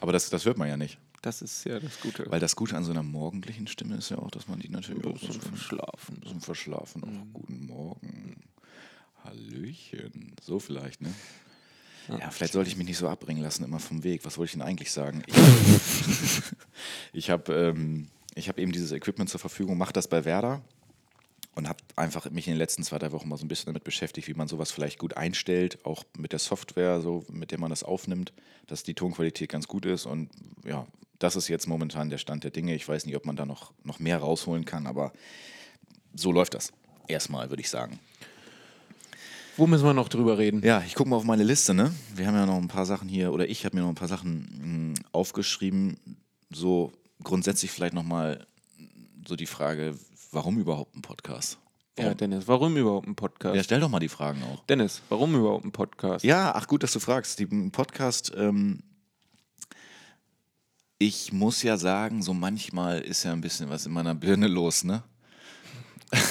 Aber 0.01 0.13
das, 0.13 0.31
das 0.31 0.45
hört 0.45 0.59
man 0.59 0.69
ja 0.69 0.77
nicht. 0.77 0.99
Das 1.23 1.43
ist 1.43 1.65
ja 1.65 1.81
das 1.81 2.01
Gute. 2.01 2.31
Weil 2.31 2.41
das 2.41 2.57
Gute 2.57 2.77
an 2.77 2.85
so 2.85 2.93
einer 2.93 3.03
morgendlichen 3.03 3.67
Stimme 3.67 3.97
ist 3.97 4.11
ja 4.11 4.19
auch, 4.19 4.31
dass 4.31 4.49
man 4.49 4.61
die 4.61 4.69
natürlich 4.69 5.05
auch 5.05 5.11
ein 5.11 5.41
verschlafen. 5.41 6.21
bisschen 6.21 6.41
verschlafen. 6.41 7.03
Oh, 7.05 7.39
guten 7.39 7.67
Morgen. 7.67 8.43
Hallöchen. 9.25 10.35
So 10.41 10.59
vielleicht, 10.59 11.01
ne? 11.01 11.13
Ja, 12.09 12.31
vielleicht 12.31 12.53
sollte 12.53 12.71
ich 12.71 12.77
mich 12.77 12.87
nicht 12.87 12.99
so 12.99 13.09
abbringen 13.09 13.43
lassen, 13.43 13.65
immer 13.65 13.81
vom 13.81 14.05
Weg. 14.05 14.25
Was 14.25 14.39
wollte 14.39 14.51
ich 14.51 14.53
denn 14.53 14.63
eigentlich 14.63 14.93
sagen? 14.93 15.25
Ich, 15.27 15.35
ich 17.13 17.31
habe 17.31 17.53
ähm, 17.53 18.09
ich 18.37 18.49
hab 18.49 18.59
eben 18.59 18.71
dieses 18.71 18.93
Equipment 18.93 19.29
zur 19.29 19.41
Verfügung, 19.41 19.77
mache 19.77 19.93
das 19.93 20.07
bei 20.07 20.25
Werder 20.25 20.63
und 21.57 21.69
habe 21.69 21.79
einfach 21.97 22.31
mich 22.31 22.47
in 22.47 22.53
den 22.53 22.59
letzten 22.59 22.83
zwei, 22.83 22.99
drei 22.99 23.11
Wochen 23.13 23.29
mal 23.29 23.39
so 23.39 23.45
ein 23.45 23.49
bisschen 23.49 23.67
damit 23.67 23.83
beschäftigt, 23.83 24.29
wie 24.29 24.35
man 24.35 24.47
sowas 24.47 24.71
vielleicht 24.71 24.99
gut 24.99 25.17
einstellt, 25.17 25.85
auch 25.85 26.05
mit 26.17 26.33
der 26.33 26.39
Software, 26.39 27.01
so, 27.01 27.25
mit 27.31 27.51
der 27.51 27.59
man 27.59 27.71
das 27.71 27.83
aufnimmt, 27.83 28.33
dass 28.67 28.83
die 28.83 28.95
Tonqualität 28.95 29.49
ganz 29.49 29.67
gut 29.67 29.87
ist. 29.87 30.07
Und 30.07 30.31
ja, 30.65 30.87
das 31.19 31.37
ist 31.37 31.49
jetzt 31.49 31.67
momentan 31.67 32.11
der 32.11 32.19
Stand 32.19 32.45
der 32.45 32.51
Dinge. 32.51 32.75
Ich 32.75 32.87
weiß 32.89 33.07
nicht, 33.07 33.17
ob 33.17 33.25
man 33.27 33.37
da 33.37 33.47
noch, 33.47 33.73
noch 33.85 33.99
mehr 33.99 34.19
rausholen 34.19 34.65
kann, 34.65 34.87
aber 34.87 35.13
so 36.15 36.33
läuft 36.33 36.55
das. 36.55 36.73
Erstmal, 37.09 37.51
würde 37.51 37.61
ich 37.63 37.71
sagen. 37.71 37.99
Wo 39.57 39.67
müssen 39.67 39.85
wir 39.85 39.95
noch 39.95 40.09
drüber 40.09 40.37
reden? 40.37 40.63
Ja, 40.63 40.83
ich 40.87 40.95
gucke 40.95 41.09
mal 41.09 41.17
auf 41.17 41.25
meine 41.25 41.45
Liste, 41.45 41.73
ne? 41.73 41.95
Wir 42.15 42.27
haben 42.27 42.35
ja 42.35 42.45
noch 42.45 42.57
ein 42.57 42.69
paar 42.69 42.85
Sachen 42.85 43.09
hier, 43.09 43.33
oder 43.33 43.49
ich 43.49 43.65
habe 43.65 43.77
mir 43.77 43.83
noch 43.83 43.89
ein 43.89 43.95
paar 43.95 44.09
Sachen 44.09 44.93
mh, 44.93 45.01
aufgeschrieben. 45.13 45.97
So 46.51 46.93
grundsätzlich 47.23 47.71
vielleicht 47.71 47.95
nochmal 47.95 48.47
so 49.27 49.35
die 49.35 49.47
Frage, 49.47 49.97
warum 50.31 50.59
überhaupt 50.59 50.95
ein 50.95 51.03
Podcast? 51.03 51.59
Ja, 51.99 52.05
Warum? 52.05 52.17
Dennis, 52.19 52.47
warum 52.47 52.77
überhaupt 52.77 53.07
ein 53.07 53.17
Podcast? 53.17 53.57
Ja, 53.57 53.63
stell 53.63 53.81
doch 53.81 53.89
mal 53.89 54.01
die 54.01 54.11
Fragen 54.11 54.43
auch. 54.43 54.63
Dennis, 54.67 55.01
warum 55.09 55.35
überhaupt 55.35 55.65
ein 55.65 55.73
Podcast? 55.73 56.23
Ja, 56.27 56.53
ach 56.55 56.67
gut, 56.67 56.83
dass 56.83 56.93
du 56.93 57.01
fragst. 57.01 57.39
Die 57.39 57.47
Podcast, 57.47 58.33
ähm, 58.37 58.81
ich 60.99 61.33
muss 61.33 61.63
ja 61.63 61.77
sagen, 61.77 62.23
so 62.23 62.35
manchmal 62.35 63.01
ist 63.01 63.25
ja 63.25 63.33
ein 63.33 63.41
bisschen 63.41 63.69
was 63.69 63.87
in 63.87 63.93
meiner 63.93 64.15
Birne 64.15 64.49
los, 64.49 64.85
ne? 64.85 65.03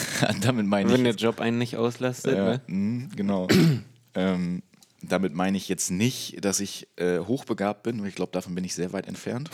Damit 0.41 0.65
meine 0.65 0.89
ich. 0.89 0.95
Wenn 0.95 1.03
der 1.03 1.15
Job 1.15 1.39
einen 1.39 1.57
nicht 1.57 1.77
auslastet, 1.77 2.35
Ja, 2.35 2.45
ne? 2.45 2.61
mhm, 2.67 3.09
genau. 3.15 3.47
ähm, 4.15 4.63
damit 5.01 5.35
meine 5.35 5.57
ich 5.57 5.69
jetzt 5.69 5.91
nicht, 5.91 6.43
dass 6.43 6.59
ich 6.59 6.87
äh, 6.95 7.19
hochbegabt 7.19 7.83
bin, 7.83 8.01
weil 8.01 8.09
ich 8.09 8.15
glaube, 8.15 8.31
davon 8.31 8.55
bin 8.55 8.63
ich 8.63 8.73
sehr 8.73 8.91
weit 8.91 9.07
entfernt. 9.07 9.51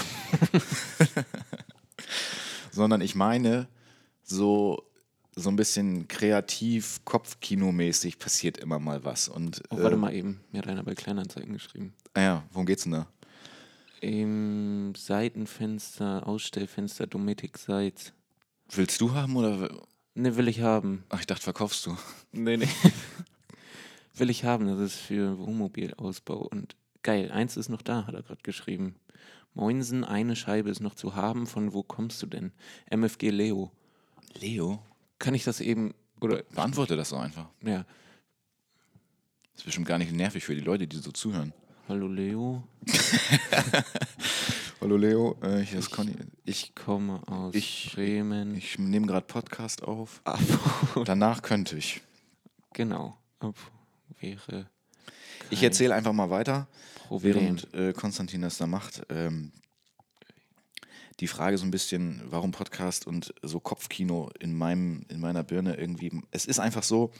Sondern 2.72 3.02
ich 3.02 3.16
meine, 3.16 3.68
so, 4.24 4.82
so 5.36 5.50
ein 5.50 5.58
bisschen 5.58 6.08
kreativ, 6.08 7.02
Kopfkinomäßig 7.04 8.18
passiert 8.18 8.58
immer 8.58 8.80
mal 8.80 9.04
was. 9.04 9.28
Und, 9.28 9.62
Oh, 9.70 9.78
warte 9.78 9.96
äh, 9.96 10.00
mal 10.00 10.14
eben. 10.14 10.40
Mir 10.54 10.60
hat 10.60 10.68
einer 10.68 10.84
bei 10.84 10.96
Kleinanzeigen 10.96 11.52
geschrieben. 11.52 11.94
Ah 12.14 12.22
ja, 12.22 12.44
worum 12.52 12.66
geht's 12.66 12.84
denn 12.84 12.94
da? 12.94 13.08
Im 14.02 14.94
Seitenfenster, 14.96 16.28
Ausstellfenster, 16.28 17.06
Dometic 17.06 17.58
Seitz. 17.58 18.14
Willst 18.70 19.00
du 19.00 19.14
haben 19.14 19.36
oder. 19.36 19.70
Ne, 20.16 20.36
will 20.36 20.48
ich 20.48 20.62
haben. 20.62 21.04
Ach, 21.10 21.20
ich 21.20 21.28
dachte, 21.28 21.44
verkaufst 21.44 21.86
du. 21.86 21.96
Nee, 22.32 22.58
nee. 22.58 22.68
will 24.16 24.30
ich 24.30 24.44
haben, 24.44 24.68
das 24.68 24.80
ist 24.80 24.96
für 24.96 25.38
Wohnmobilausbau. 25.38 26.38
Und 26.38 26.76
geil, 27.04 27.32
eins 27.32 27.58
ist 27.58 27.70
noch 27.70 27.84
da, 27.84 28.08
hat 28.08 28.16
er 28.16 28.24
gerade 28.24 28.42
geschrieben. 28.42 28.96
Moinsen, 29.54 30.04
eine 30.04 30.36
Scheibe 30.36 30.72
ist 30.72 30.80
noch 30.80 30.96
zu 30.96 31.16
haben. 31.16 31.46
Von 31.46 31.74
wo 31.74 31.84
kommst 31.84 32.22
du 32.24 32.26
denn? 32.26 32.52
MFG 32.90 33.30
Leo. 33.30 33.72
Leo? 34.40 34.82
Kann 35.20 35.36
ich 35.36 35.44
das 35.44 35.62
eben, 35.62 35.94
oder, 36.20 36.42
Beantworte 36.44 36.96
das 36.96 37.10
doch 37.10 37.20
einfach. 37.20 37.48
ja, 37.64 37.86
ist 39.56 39.66
bestimmt 39.66 39.88
gar 39.88 40.00
nicht 40.00 40.12
nervig 40.12 40.44
für 40.44 40.56
die 40.56 40.62
Leute, 40.62 40.88
die 40.88 40.98
so 40.98 41.12
zuhören. 41.12 41.54
Hallo 41.92 42.08
Leo, 42.08 42.64
Hallo 44.80 44.96
Leo, 44.96 45.36
äh, 45.42 45.60
hier 45.60 45.80
ist 45.80 45.90
Conny. 45.92 46.16
Ich, 46.46 46.68
ich 46.68 46.76
komme 46.76 47.22
aus 47.28 47.54
Ich- 47.54 47.92
Bremen. 47.94 48.56
ich 48.56 48.80
nehme 48.80 49.08
gerade 49.08 49.26
Podcast 49.26 49.84
auf. 49.84 50.22
Ab, 50.24 50.40
Danach 51.06 51.42
könnte 51.42 51.78
ich. 51.78 52.00
genau, 52.74 53.18
ab 53.40 53.56
wäre 54.22 54.70
Ich 55.50 55.62
erzähle 55.64 55.94
einfach 55.94 56.14
mal 56.14 56.30
weiter, 56.30 56.70
Problem. 57.10 57.36
während 57.36 57.74
äh, 57.74 57.92
Konstantin 57.92 58.40
das 58.42 58.58
da 58.58 58.68
macht. 58.68 59.02
Ähm, 59.10 59.52
die 61.20 61.28
Frage 61.28 61.58
so 61.58 61.66
ein 61.66 61.72
bisschen, 61.72 62.22
warum 62.26 62.52
Podcast 62.54 63.06
und 63.06 63.34
so 63.44 63.60
Kopfkino 63.60 64.32
in, 64.40 64.58
meinem, 64.58 65.06
in 65.10 65.20
meiner 65.20 65.44
Birne 65.44 65.76
irgendwie. 65.76 66.22
Es 66.32 66.46
ist 66.46 66.60
einfach 66.62 66.84
so, 66.84 67.12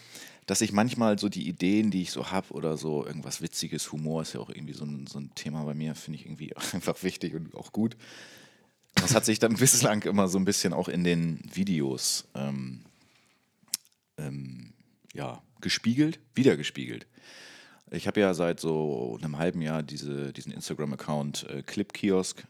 dass 0.48 0.62
ich 0.62 0.72
manchmal 0.72 1.20
so 1.20 1.30
die 1.30 1.48
Ideen, 1.48 1.92
die 1.92 2.02
ich 2.02 2.12
so 2.12 2.32
habe 2.32 2.54
oder 2.54 2.78
so 2.78 3.06
irgendwas 3.06 3.42
Witziges, 3.42 3.92
Humor 3.92 4.24
ist 4.24 4.34
ja 4.34 4.40
auch 4.40 4.50
irgendwie 4.50 4.74
so 4.74 4.86
ein, 4.86 5.08
so 5.08 5.20
ein 5.20 5.32
Thema 5.36 5.64
bei 5.64 5.74
mir, 5.74 5.96
finde 5.96 6.20
ich 6.20 6.26
irgendwie 6.26 6.56
einfach 6.74 7.02
wichtig 7.04 7.36
und 7.36 7.56
auch 7.56 7.72
gut. 7.72 7.96
Das 8.96 9.16
hat 9.16 9.26
sich 9.26 9.40
dann 9.40 9.56
bislang 9.58 10.04
immer 10.04 10.28
so 10.28 10.38
ein 10.38 10.46
bisschen 10.46 10.74
auch 10.74 10.90
in 10.90 11.04
den 11.04 11.40
Videos 11.54 12.26
ähm, 12.36 12.82
ähm, 14.18 14.74
ja, 15.14 15.42
gespiegelt, 15.62 16.20
wiedergespiegelt. 16.36 17.08
Ich 17.94 18.08
habe 18.08 18.22
ja 18.22 18.34
seit 18.34 18.60
so 18.60 19.18
einem 19.22 19.38
halben 19.38 19.62
Jahr 19.62 19.84
diese, 19.84 20.32
diesen 20.32 20.54
Instagram-Account 20.54 21.50
äh, 21.50 21.62
Clip 21.62 21.92
Kiosk 21.92 22.44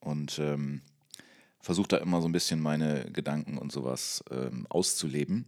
und 0.00 0.38
ähm, 0.38 0.82
versuche 1.60 1.88
da 1.88 1.96
immer 1.98 2.20
so 2.20 2.28
ein 2.28 2.32
bisschen 2.32 2.60
meine 2.60 3.10
Gedanken 3.10 3.56
und 3.56 3.72
sowas 3.72 4.22
ähm, 4.30 4.66
auszuleben. 4.68 5.46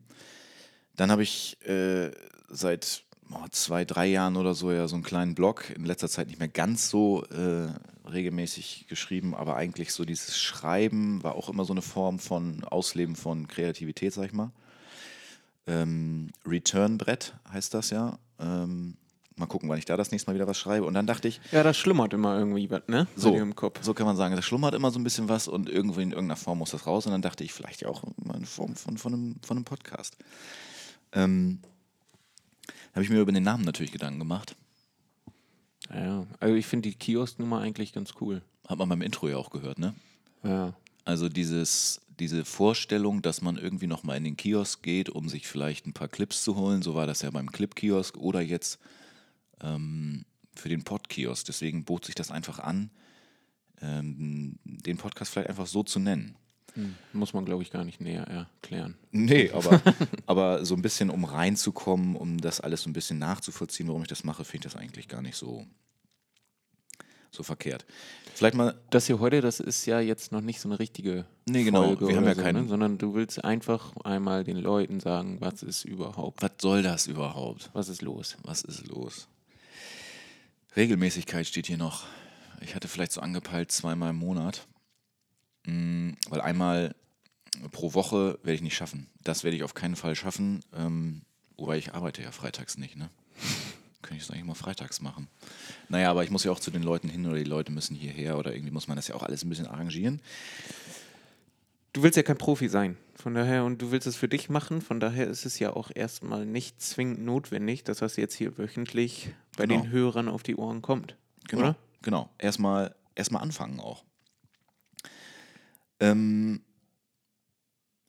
Dann 0.96 1.10
habe 1.10 1.22
ich 1.22 1.58
äh, 1.66 2.10
seit 2.48 3.04
oh, 3.30 3.48
zwei, 3.50 3.84
drei 3.84 4.06
Jahren 4.06 4.36
oder 4.36 4.54
so 4.54 4.72
ja 4.72 4.86
so 4.88 4.94
einen 4.94 5.04
kleinen 5.04 5.34
Blog, 5.34 5.70
in 5.74 5.84
letzter 5.84 6.08
Zeit 6.08 6.28
nicht 6.28 6.38
mehr 6.38 6.48
ganz 6.48 6.88
so 6.90 7.24
äh, 7.24 7.68
regelmäßig 8.08 8.86
geschrieben, 8.88 9.34
aber 9.34 9.56
eigentlich 9.56 9.92
so 9.92 10.04
dieses 10.04 10.38
Schreiben 10.38 11.22
war 11.22 11.34
auch 11.34 11.48
immer 11.48 11.64
so 11.64 11.72
eine 11.72 11.82
Form 11.82 12.18
von 12.18 12.64
Ausleben 12.64 13.16
von 13.16 13.48
Kreativität, 13.48 14.12
sag 14.12 14.26
ich 14.26 14.32
mal. 14.32 14.52
Ähm, 15.66 16.30
Return-Brett 16.46 17.34
heißt 17.50 17.72
das 17.72 17.90
ja. 17.90 18.18
Ähm, 18.38 18.96
mal 19.36 19.46
gucken, 19.46 19.68
wann 19.68 19.78
ich 19.78 19.86
da 19.86 19.96
das 19.96 20.10
nächste 20.10 20.30
Mal 20.30 20.34
wieder 20.34 20.46
was 20.46 20.58
schreibe. 20.58 20.86
Und 20.86 20.94
dann 20.94 21.06
dachte 21.06 21.28
ich, 21.28 21.40
Ja, 21.50 21.62
das 21.62 21.76
schlummert 21.76 22.12
immer 22.12 22.38
irgendwie 22.38 22.70
was, 22.70 22.82
ne? 22.86 23.06
Bei 23.14 23.20
so, 23.20 23.32
dir 23.32 23.42
im 23.42 23.54
Kopf. 23.54 23.82
so 23.82 23.94
kann 23.94 24.06
man 24.06 24.16
sagen, 24.16 24.36
da 24.36 24.42
schlummert 24.42 24.74
immer 24.74 24.90
so 24.90 24.98
ein 24.98 25.04
bisschen 25.04 25.28
was 25.28 25.48
und 25.48 25.68
irgendwie 25.68 26.02
in 26.02 26.10
irgendeiner 26.10 26.36
Form 26.36 26.58
muss 26.58 26.70
das 26.70 26.86
raus. 26.86 27.06
Und 27.06 27.12
dann 27.12 27.22
dachte 27.22 27.44
ich, 27.44 27.52
vielleicht 27.52 27.80
ja 27.80 27.88
auch 27.88 28.04
mal 28.22 28.36
eine 28.36 28.46
Form 28.46 28.76
von, 28.76 28.98
von, 28.98 29.14
einem, 29.14 29.36
von 29.42 29.56
einem 29.56 29.64
Podcast. 29.64 30.16
Ähm, 31.14 31.60
habe 32.92 33.02
ich 33.02 33.10
mir 33.10 33.20
über 33.20 33.32
den 33.32 33.42
Namen 33.42 33.64
natürlich 33.64 33.92
Gedanken 33.92 34.18
gemacht. 34.18 34.56
Ja, 35.92 36.26
also 36.40 36.54
ich 36.54 36.66
finde 36.66 36.88
die 36.88 36.94
Kiosknummer 36.94 37.60
eigentlich 37.60 37.92
ganz 37.92 38.14
cool. 38.20 38.42
Hat 38.66 38.78
man 38.78 38.88
beim 38.88 39.02
Intro 39.02 39.28
ja 39.28 39.36
auch 39.36 39.50
gehört, 39.50 39.78
ne? 39.78 39.94
Ja. 40.42 40.74
Also 41.04 41.28
dieses, 41.28 42.00
diese 42.18 42.44
Vorstellung, 42.44 43.20
dass 43.20 43.42
man 43.42 43.56
irgendwie 43.56 43.86
nochmal 43.86 44.16
in 44.16 44.24
den 44.24 44.36
Kiosk 44.36 44.82
geht, 44.82 45.10
um 45.10 45.28
sich 45.28 45.46
vielleicht 45.46 45.86
ein 45.86 45.92
paar 45.92 46.08
Clips 46.08 46.42
zu 46.42 46.56
holen. 46.56 46.82
So 46.82 46.94
war 46.94 47.06
das 47.06 47.22
ja 47.22 47.30
beim 47.30 47.50
Clip-Kiosk 47.50 48.16
oder 48.16 48.40
jetzt 48.40 48.78
ähm, 49.60 50.24
für 50.54 50.68
den 50.68 50.84
Pod-Kiosk. 50.84 51.46
Deswegen 51.46 51.84
bot 51.84 52.06
sich 52.06 52.14
das 52.14 52.30
einfach 52.30 52.58
an, 52.58 52.90
ähm, 53.82 54.58
den 54.64 54.96
Podcast 54.96 55.32
vielleicht 55.32 55.50
einfach 55.50 55.66
so 55.66 55.82
zu 55.82 55.98
nennen. 55.98 56.36
Hm. 56.72 56.96
Muss 57.12 57.34
man, 57.34 57.44
glaube 57.44 57.62
ich, 57.62 57.70
gar 57.70 57.84
nicht 57.84 58.00
näher 58.00 58.24
erklären. 58.26 58.96
Nee, 59.12 59.50
aber, 59.54 59.80
aber 60.26 60.64
so 60.64 60.74
ein 60.74 60.82
bisschen, 60.82 61.10
um 61.10 61.24
reinzukommen, 61.24 62.16
um 62.16 62.38
das 62.38 62.60
alles 62.60 62.82
so 62.82 62.90
ein 62.90 62.94
bisschen 62.94 63.18
nachzuvollziehen, 63.18 63.86
warum 63.88 64.02
ich 64.02 64.08
das 64.08 64.24
mache, 64.24 64.44
finde 64.44 64.66
ich 64.66 64.72
das 64.72 64.80
eigentlich 64.82 65.06
gar 65.06 65.22
nicht 65.22 65.36
so, 65.36 65.66
so 67.30 67.42
verkehrt. 67.44 67.84
Vielleicht 68.34 68.56
mal, 68.56 68.74
Das 68.90 69.06
hier 69.06 69.20
heute, 69.20 69.40
das 69.40 69.60
ist 69.60 69.86
ja 69.86 70.00
jetzt 70.00 70.32
noch 70.32 70.40
nicht 70.40 70.60
so 70.60 70.68
eine 70.68 70.80
richtige 70.80 71.26
Nee, 71.46 71.62
genau. 71.62 71.84
Folge 71.84 72.08
Wir 72.08 72.16
haben 72.16 72.24
ja 72.26 72.34
so, 72.34 72.42
keinen- 72.42 72.62
ne? 72.64 72.68
sondern 72.68 72.98
du 72.98 73.14
willst 73.14 73.44
einfach 73.44 73.94
einmal 74.04 74.42
den 74.42 74.56
Leuten 74.56 74.98
sagen, 74.98 75.40
was 75.40 75.62
ist 75.62 75.84
überhaupt, 75.84 76.42
was 76.42 76.52
soll 76.60 76.82
das 76.82 77.06
überhaupt? 77.06 77.70
was 77.72 77.88
ist 77.88 78.02
los? 78.02 78.36
Was 78.42 78.62
ist 78.62 78.86
los? 78.88 79.28
Regelmäßigkeit 80.76 81.46
steht 81.46 81.66
hier 81.68 81.76
noch. 81.76 82.04
Ich 82.60 82.74
hatte 82.74 82.88
vielleicht 82.88 83.12
so 83.12 83.20
angepeilt 83.20 83.70
zweimal 83.70 84.10
im 84.10 84.16
Monat. 84.16 84.66
Mm, 85.66 86.10
Weil 86.28 86.40
einmal 86.40 86.94
pro 87.72 87.94
Woche 87.94 88.38
werde 88.42 88.54
ich 88.54 88.62
nicht 88.62 88.76
schaffen. 88.76 89.08
Das 89.22 89.44
werde 89.44 89.56
ich 89.56 89.62
auf 89.62 89.74
keinen 89.74 89.96
Fall 89.96 90.14
schaffen. 90.16 90.60
Ähm, 90.74 91.22
wobei 91.56 91.78
ich 91.78 91.94
arbeite 91.94 92.22
ja 92.22 92.30
freitags 92.32 92.76
nicht, 92.78 92.96
ne? 92.96 93.10
Könnte 94.02 94.18
ich 94.18 94.24
es 94.24 94.30
eigentlich 94.30 94.44
mal 94.44 94.54
freitags 94.54 95.00
machen. 95.00 95.28
Naja, 95.88 96.10
aber 96.10 96.24
ich 96.24 96.30
muss 96.30 96.44
ja 96.44 96.50
auch 96.52 96.60
zu 96.60 96.70
den 96.70 96.82
Leuten 96.82 97.08
hin 97.08 97.24
oder 97.26 97.36
die 97.38 97.44
Leute 97.44 97.72
müssen 97.72 97.94
hierher 97.96 98.36
oder 98.38 98.52
irgendwie 98.52 98.72
muss 98.72 98.86
man 98.88 98.96
das 98.96 99.08
ja 99.08 99.14
auch 99.14 99.22
alles 99.22 99.44
ein 99.44 99.48
bisschen 99.48 99.66
arrangieren. 99.66 100.20
Du 101.94 102.02
willst 102.02 102.16
ja 102.16 102.22
kein 102.24 102.36
Profi 102.36 102.68
sein, 102.68 102.96
von 103.14 103.34
daher, 103.34 103.64
und 103.64 103.80
du 103.80 103.92
willst 103.92 104.06
es 104.08 104.16
für 104.16 104.28
dich 104.28 104.50
machen, 104.50 104.82
von 104.82 104.98
daher 104.98 105.28
ist 105.28 105.46
es 105.46 105.60
ja 105.60 105.72
auch 105.74 105.90
erstmal 105.94 106.44
nicht 106.44 106.82
zwingend 106.82 107.24
notwendig, 107.24 107.84
dass 107.84 107.98
das 107.98 108.16
jetzt 108.16 108.34
hier 108.34 108.58
wöchentlich 108.58 109.30
bei 109.56 109.66
Genau. 109.66 109.82
den 109.82 109.90
Hörern 109.92 110.28
auf 110.28 110.42
die 110.42 110.56
Ohren 110.56 110.82
kommt. 110.82 111.16
Genau. 111.48 111.62
Oder? 111.62 111.76
Genau. 112.02 112.28
Erstmal 112.38 112.94
erstmal 113.14 113.42
anfangen 113.42 113.78
auch. 113.78 114.02
Ähm, 116.00 116.62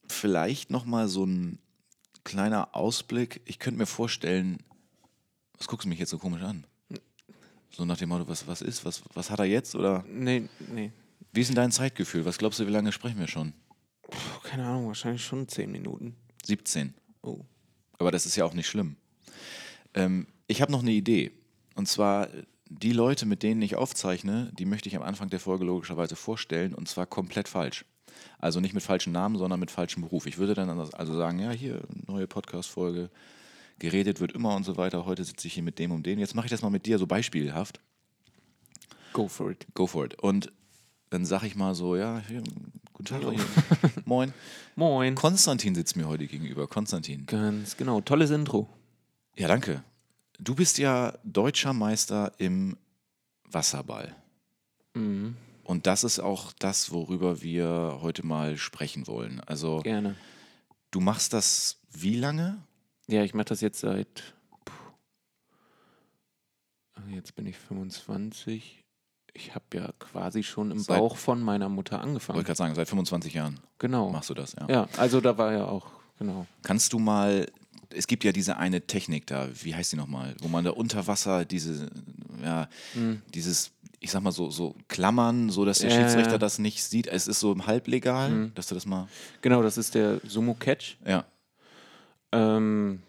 vielleicht 0.08 0.70
nochmal 0.72 1.08
so 1.08 1.25
ein 1.25 1.60
kleiner 2.24 2.75
Ausblick. 2.75 3.42
Ich 3.46 3.60
könnte 3.60 3.77
mir 3.77 3.86
vorstellen, 3.86 4.58
was 5.58 5.68
guckst 5.68 5.86
du 5.86 5.89
mich 5.89 6.00
jetzt 6.00 6.10
so 6.10 6.18
komisch 6.18 6.42
an? 6.44 6.65
So 7.72 7.84
nach 7.86 7.98
dem 7.98 8.10
Motto, 8.10 8.27
was, 8.27 8.48
was 8.48 8.62
ist, 8.62 8.86
was, 8.86 9.04
was 9.13 9.30
hat 9.30 9.39
er 9.39 9.46
jetzt? 9.46 9.75
Oder 9.75 10.04
Nee, 10.08 10.48
nee. 10.70 10.92
wie 11.34 11.42
ist 11.42 11.48
denn 11.48 11.56
dein 11.56 11.72
Zeitgefühl? 11.72 12.26
Was 12.26 12.38
glaubst 12.38 12.60
du, 12.60 12.67
wie 12.67 12.71
lange 12.71 12.91
sprechen 12.91 13.19
wir 13.19 13.28
schon? 13.28 13.54
Puh, 14.04 14.39
keine 14.43 14.65
Ahnung, 14.65 14.88
wahrscheinlich 14.88 15.24
schon 15.26 15.48
zehn 15.48 15.71
Minuten. 15.71 16.15
17. 16.45 16.93
Oh. 17.21 17.41
Aber 17.98 18.12
das 18.12 18.26
ist 18.26 18.36
ja 18.38 18.45
auch 18.45 18.54
nicht 18.54 18.67
schlimm. 18.67 18.95
Ähm, 19.93 20.28
ich 20.48 20.62
habe 20.62 20.71
noch 20.71 20.82
eine 20.82 20.91
Idee. 20.91 21.32
Und 21.76 21.88
zwar, 21.88 22.30
die 22.69 22.93
Leute, 22.93 23.25
mit 23.25 23.43
denen 23.43 23.62
ich 23.62 23.75
aufzeichne, 23.75 24.51
die 24.58 24.65
möchte 24.65 24.89
ich 24.89 24.95
am 24.95 25.04
Anfang 25.04 25.30
der 25.30 25.39
Folge 25.39 25.65
logischerweise 25.65 26.15
vorstellen. 26.15 26.73
Und 26.73 26.88
zwar 26.88 27.06
komplett 27.06 27.47
falsch. 27.47 27.86
Also 28.39 28.60
nicht 28.60 28.73
mit 28.73 28.84
falschen 28.84 29.12
Namen, 29.12 29.38
sondern 29.38 29.60
mit 29.60 29.71
falschem 29.71 30.04
Beruf. 30.04 30.25
Ich 30.25 30.38
würde 30.38 30.54
dann 30.54 30.69
also 30.69 31.15
sagen, 31.15 31.39
ja, 31.39 31.51
hier, 31.51 31.82
neue 32.08 32.28
Podcast-Folge, 32.28 33.10
geredet 33.80 34.19
wird 34.19 34.32
immer 34.32 34.56
und 34.56 34.63
so 34.63 34.78
weiter. 34.78 35.06
Heute 35.06 35.23
sitze 35.23 35.47
ich 35.47 35.54
hier 35.54 35.63
mit 35.63 35.80
dem 35.80 35.91
und 35.91 36.06
dem. 36.06 36.19
Jetzt 36.19 36.36
mache 36.36 36.45
ich 36.45 36.51
das 36.51 36.62
mal 36.62 36.69
mit 36.69 36.86
dir 36.86 36.97
so 36.97 37.08
beispielhaft. 37.08 37.80
Go 39.13 39.28
for 39.28 39.51
it. 39.51 39.65
Go 39.73 39.88
for 39.88 40.06
it. 40.06 40.21
Und 40.21 40.51
dann 41.10 41.25
sage 41.25 41.47
ich 41.47 41.56
mal 41.56 41.75
so, 41.75 41.95
ja, 41.95 42.21
hier, 42.28 42.43
guten 42.93 43.06
Tag. 43.06 43.21
Moin. 44.06 44.34
Moin. 44.75 45.15
Konstantin 45.15 45.75
sitzt 45.75 45.95
mir 45.95 46.08
heute 46.08 46.28
gegenüber. 46.28 46.67
Konstantin. 46.67 47.25
Ganz 47.25 47.78
genau. 47.78 48.01
Tolles 48.01 48.32
Intro. 48.32 48.69
Ja, 49.38 49.47
danke. 49.47 49.84
Du 50.39 50.56
bist 50.56 50.78
ja 50.78 51.13
deutscher 51.24 51.74
Meister 51.74 52.34
im 52.38 52.78
Wasserball. 53.50 54.15
Mhm. 54.93 55.36
Und 55.63 55.88
das 55.88 56.04
ist 56.04 56.19
auch 56.19 56.54
das, 56.60 56.91
worüber 56.91 57.41
wir 57.41 58.00
heute 58.02 58.26
mal 58.26 58.58
sprechen 58.58 59.08
wollen. 59.08 59.39
Also, 59.41 59.80
Gerne. 59.82 60.15
du 60.91 61.00
machst 61.00 61.34
das 61.34 61.80
wie 61.91 62.15
lange? 62.17 62.58
Ja, 63.08 63.24
ich 63.24 63.34
mache 63.34 63.45
das 63.45 63.62
jetzt 63.62 63.80
seit. 63.80 64.36
Puh. 64.65 64.74
Ah, 66.95 67.02
Jetzt 67.10 67.36
bin 67.36 67.45
ich 67.48 67.58
25. 67.58 68.84
Ich 69.34 69.54
habe 69.54 69.65
ja 69.74 69.91
quasi 70.00 70.43
schon 70.43 70.71
im 70.71 70.80
Seit- 70.80 70.98
Bauch 70.98 71.17
von 71.17 71.41
meiner 71.41 71.67
Mutter 71.67 72.00
angefangen. 72.00 72.36
Wollte 72.38 72.48
gerade 72.48 72.58
sagen, 72.58 72.76
seit 72.76 72.88
25 72.88 73.34
Jahren 73.34 73.60
Genau. 73.80 74.10
machst 74.10 74.30
du 74.30 74.34
das, 74.34 74.54
ja. 74.54 74.67
Ja, 74.69 74.88
also 74.98 75.19
da 75.19 75.38
war 75.38 75.52
ja 75.52 75.65
auch, 75.65 75.88
genau. 76.17 76.45
Kannst 76.63 76.93
du 76.93 77.00
mal, 77.00 77.45
es 77.95 78.08
gibt 78.08 78.23
ja 78.23 78.31
diese 78.31 78.58
eine 78.58 78.81
Technik 78.81 79.27
da, 79.27 79.47
wie 79.63 79.73
heißt 79.75 79.91
die 79.91 79.95
nochmal, 79.97 80.36
wo 80.41 80.47
man 80.47 80.63
da 80.65 80.71
unter 80.71 81.08
Wasser 81.08 81.45
diese, 81.45 81.89
ja, 82.43 82.67
Hm. 82.93 83.21
dieses, 83.34 83.71
ich 83.99 84.12
sag 84.12 84.21
mal 84.21 84.31
so, 84.31 84.51
so 84.51 84.75
Klammern, 84.88 85.49
so 85.49 85.65
dass 85.65 85.79
der 85.79 85.89
Ja, 85.89 85.95
Schiedsrichter 85.97 86.34
ja. 86.34 86.38
das 86.38 86.60
nicht 86.60 86.84
sieht. 86.84 87.08
Es 87.08 87.27
ist 87.27 87.39
so 87.39 87.55
halblegal, 87.65 88.29
Hm. 88.29 88.51
dass 88.55 88.67
du 88.67 88.75
das 88.75 88.86
mal, 88.86 89.08
Genau, 89.41 89.62
das 89.63 89.77
ist 89.77 89.95
der 89.95 90.19
Sumo 90.27 90.53
Catch. 90.53 90.97
ja. 91.05 91.25
Ähm, 92.31 93.01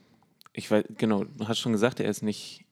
ich 0.52 0.70
weiß, 0.70 0.84
genau, 0.96 1.24
du 1.24 1.48
hast 1.48 1.58
schon 1.58 1.72
gesagt, 1.72 2.00
er 2.00 2.08
ist 2.08 2.22
nicht 2.22 2.64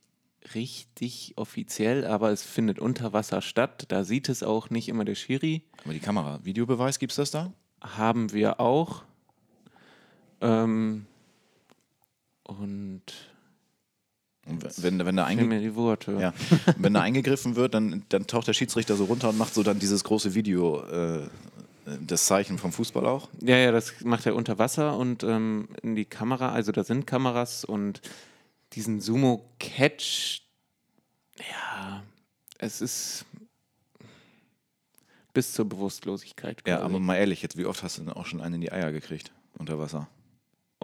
richtig 0.54 1.32
offiziell, 1.36 2.06
aber 2.06 2.30
es 2.30 2.42
findet 2.42 2.78
unter 2.78 3.12
Wasser 3.12 3.40
statt. 3.42 3.86
Da 3.88 4.04
sieht 4.04 4.28
es 4.28 4.42
auch 4.42 4.70
nicht 4.70 4.88
immer 4.88 5.04
der 5.04 5.14
Schiri. 5.16 5.62
Aber 5.84 5.92
die 5.94 6.00
Kamera, 6.00 6.40
Videobeweis, 6.44 6.98
gibt's 6.98 7.16
das 7.16 7.30
da? 7.30 7.52
Haben 7.82 8.32
wir 8.32 8.60
auch. 8.60 9.02
Ähm, 10.40 11.06
und 12.44 13.02
Und 14.46 14.82
wenn, 14.82 15.04
wenn, 15.04 15.16
da 15.16 15.24
ja, 16.20 16.34
wenn 16.76 16.94
da 16.94 17.00
eingegriffen 17.00 17.56
wird, 17.56 17.74
dann, 17.74 18.04
dann 18.10 18.26
taucht 18.26 18.46
der 18.48 18.52
Schiedsrichter 18.52 18.96
so 18.96 19.04
runter 19.04 19.30
und 19.30 19.38
macht 19.38 19.54
so 19.54 19.62
dann 19.62 19.78
dieses 19.78 20.04
große 20.04 20.34
Video, 20.34 20.82
äh, 20.84 21.28
das 22.06 22.26
Zeichen 22.26 22.58
vom 22.58 22.72
Fußball 22.72 23.06
auch. 23.06 23.28
Ja, 23.40 23.56
ja, 23.56 23.72
das 23.72 24.00
macht 24.04 24.26
er 24.26 24.34
unter 24.34 24.58
Wasser 24.58 24.96
und 24.96 25.22
ähm, 25.22 25.68
in 25.82 25.94
die 25.94 26.04
Kamera, 26.04 26.52
also 26.52 26.72
da 26.72 26.84
sind 26.84 27.06
Kameras 27.06 27.64
und 27.64 28.00
diesen 28.72 29.00
Sumo 29.00 29.50
Catch, 29.58 30.42
ja, 31.38 32.02
es 32.58 32.80
ist 32.80 33.26
bis 35.32 35.52
zur 35.52 35.68
Bewusstlosigkeit. 35.68 36.62
Ja, 36.66 36.76
quasi. 36.76 36.84
aber 36.84 37.00
mal 37.00 37.16
ehrlich, 37.16 37.42
jetzt, 37.42 37.56
wie 37.56 37.66
oft 37.66 37.82
hast 37.82 37.98
du 37.98 38.02
denn 38.02 38.12
auch 38.12 38.26
schon 38.26 38.40
einen 38.40 38.56
in 38.56 38.60
die 38.60 38.72
Eier 38.72 38.92
gekriegt 38.92 39.32
unter 39.58 39.78
Wasser? 39.78 40.08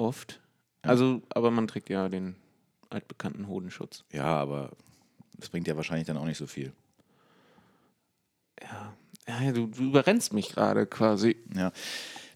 oft. 0.00 0.40
Also, 0.82 1.22
aber 1.30 1.50
man 1.50 1.68
trägt 1.68 1.90
ja 1.90 2.08
den 2.08 2.36
altbekannten 2.88 3.46
Hodenschutz. 3.46 4.04
Ja, 4.12 4.24
aber 4.24 4.70
das 5.38 5.48
bringt 5.48 5.68
ja 5.68 5.76
wahrscheinlich 5.76 6.06
dann 6.06 6.16
auch 6.16 6.24
nicht 6.24 6.38
so 6.38 6.46
viel. 6.46 6.72
Ja, 8.60 8.94
ja 9.28 9.52
du, 9.52 9.66
du 9.66 9.84
überrennst 9.84 10.32
mich 10.32 10.50
gerade 10.50 10.86
quasi. 10.86 11.36
Ja. 11.54 11.72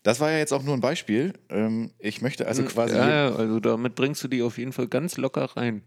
Das 0.03 0.21
war 0.21 0.31
ja 0.31 0.39
jetzt 0.39 0.53
auch 0.53 0.63
nur 0.63 0.75
ein 0.75 0.81
Beispiel. 0.81 1.33
Ähm, 1.49 1.91
ich 1.99 2.21
möchte 2.21 2.47
also 2.47 2.63
quasi 2.65 2.95
Ja, 2.95 3.09
ja, 3.09 3.35
also 3.35 3.59
damit 3.59 3.95
bringst 3.95 4.23
du 4.23 4.29
die 4.29 4.43
auf 4.43 4.59
jeden 4.59 4.73
Fall 4.73 4.87
ganz 4.87 5.17
locker 5.17 5.45
rein. 5.57 5.83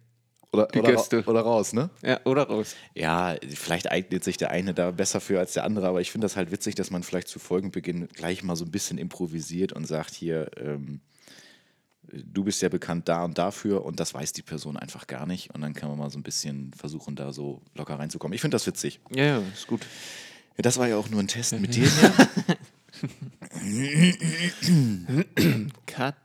oder, 0.52 0.68
die 0.68 0.80
oder, 0.80 0.92
Gäste. 0.94 1.24
oder 1.28 1.42
raus, 1.42 1.74
ne? 1.74 1.92
Ja, 2.02 2.20
oder 2.26 2.44
raus. 2.44 2.76
Ja, 2.96 3.36
vielleicht 3.48 3.92
eignet 3.92 4.24
sich 4.24 4.38
der 4.38 4.50
eine 4.50 4.74
da 4.74 4.90
besser 4.90 5.22
für 5.22 5.40
als 5.40 5.54
der 5.54 5.66
andere, 5.66 5.88
aber 5.88 6.02
ich 6.02 6.12
finde 6.12 6.26
das 6.26 6.36
halt 6.36 6.52
witzig, 6.52 6.74
dass 6.74 6.90
man 6.90 7.04
vielleicht 7.04 7.28
zu 7.28 7.38
Folgenbeginn 7.38 8.08
gleich 8.08 8.44
mal 8.44 8.56
so 8.56 8.66
ein 8.66 8.72
bisschen 8.72 8.98
improvisiert 8.98 9.72
und 9.72 9.86
sagt 9.86 10.16
hier, 10.16 10.50
ähm, 10.58 11.02
du 12.12 12.44
bist 12.44 12.62
ja 12.62 12.70
bekannt 12.70 13.08
da 13.10 13.24
und 13.24 13.38
dafür 13.38 13.84
und 13.86 14.00
das 14.00 14.14
weiß 14.14 14.34
die 14.34 14.42
Person 14.42 14.78
einfach 14.78 15.08
gar 15.08 15.26
nicht. 15.26 15.54
Und 15.54 15.62
dann 15.62 15.74
kann 15.74 15.90
man 15.90 15.98
mal 15.98 16.10
so 16.10 16.18
ein 16.18 16.24
bisschen 16.24 16.74
versuchen, 16.74 17.16
da 17.16 17.34
so 17.34 17.62
locker 17.76 18.00
reinzukommen. 18.00 18.34
Ich 18.34 18.42
finde 18.42 18.56
das 18.56 18.66
witzig. 18.68 19.00
Ja, 19.14 19.24
ja, 19.24 19.42
ist 19.54 19.68
gut. 19.68 19.82
Ja, 20.58 20.62
das 20.64 20.78
war 20.78 20.88
ja 20.88 20.98
auch 20.98 21.10
nur 21.10 21.20
ein 21.20 21.28
Test 21.28 21.54
mit 21.60 21.76
dir. 21.76 21.90
Cut. 25.86 26.16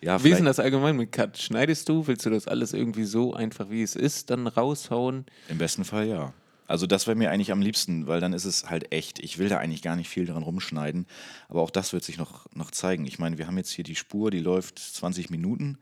Ja, 0.00 0.22
Wie 0.22 0.30
ist 0.30 0.36
denn 0.38 0.44
das 0.44 0.58
allgemein 0.60 0.96
mit 0.96 1.12
Cut? 1.12 1.38
Schneidest 1.38 1.88
du? 1.88 2.06
Willst 2.06 2.26
du 2.26 2.30
das 2.30 2.46
alles 2.46 2.74
irgendwie 2.74 3.04
so 3.04 3.32
einfach 3.32 3.70
wie 3.70 3.82
es 3.82 3.96
ist 3.96 4.28
dann 4.30 4.46
raushauen? 4.46 5.24
im 5.48 5.58
besten 5.58 5.84
Fall 5.84 6.06
ja. 6.06 6.34
Also 6.66 6.86
das 6.86 7.06
wäre 7.06 7.16
mir 7.16 7.30
eigentlich 7.30 7.52
am 7.52 7.60
liebsten, 7.60 8.06
weil 8.06 8.20
dann 8.20 8.32
ist 8.32 8.44
es 8.44 8.70
halt 8.70 8.92
echt. 8.92 9.18
Ich 9.18 9.38
will 9.38 9.48
da 9.48 9.58
eigentlich 9.58 9.82
gar 9.82 9.96
nicht 9.96 10.08
viel 10.08 10.26
dran 10.26 10.42
rumschneiden. 10.42 11.06
Aber 11.48 11.62
auch 11.62 11.70
das 11.70 11.92
wird 11.92 12.04
sich 12.04 12.16
noch, 12.16 12.46
noch 12.54 12.70
zeigen. 12.70 13.06
Ich 13.06 13.18
meine, 13.18 13.38
wir 13.38 13.46
haben 13.46 13.58
jetzt 13.58 13.70
hier 13.70 13.84
die 13.84 13.96
Spur, 13.96 14.30
die 14.30 14.40
läuft 14.40 14.78
20 14.78 15.30
Minuten. 15.30 15.78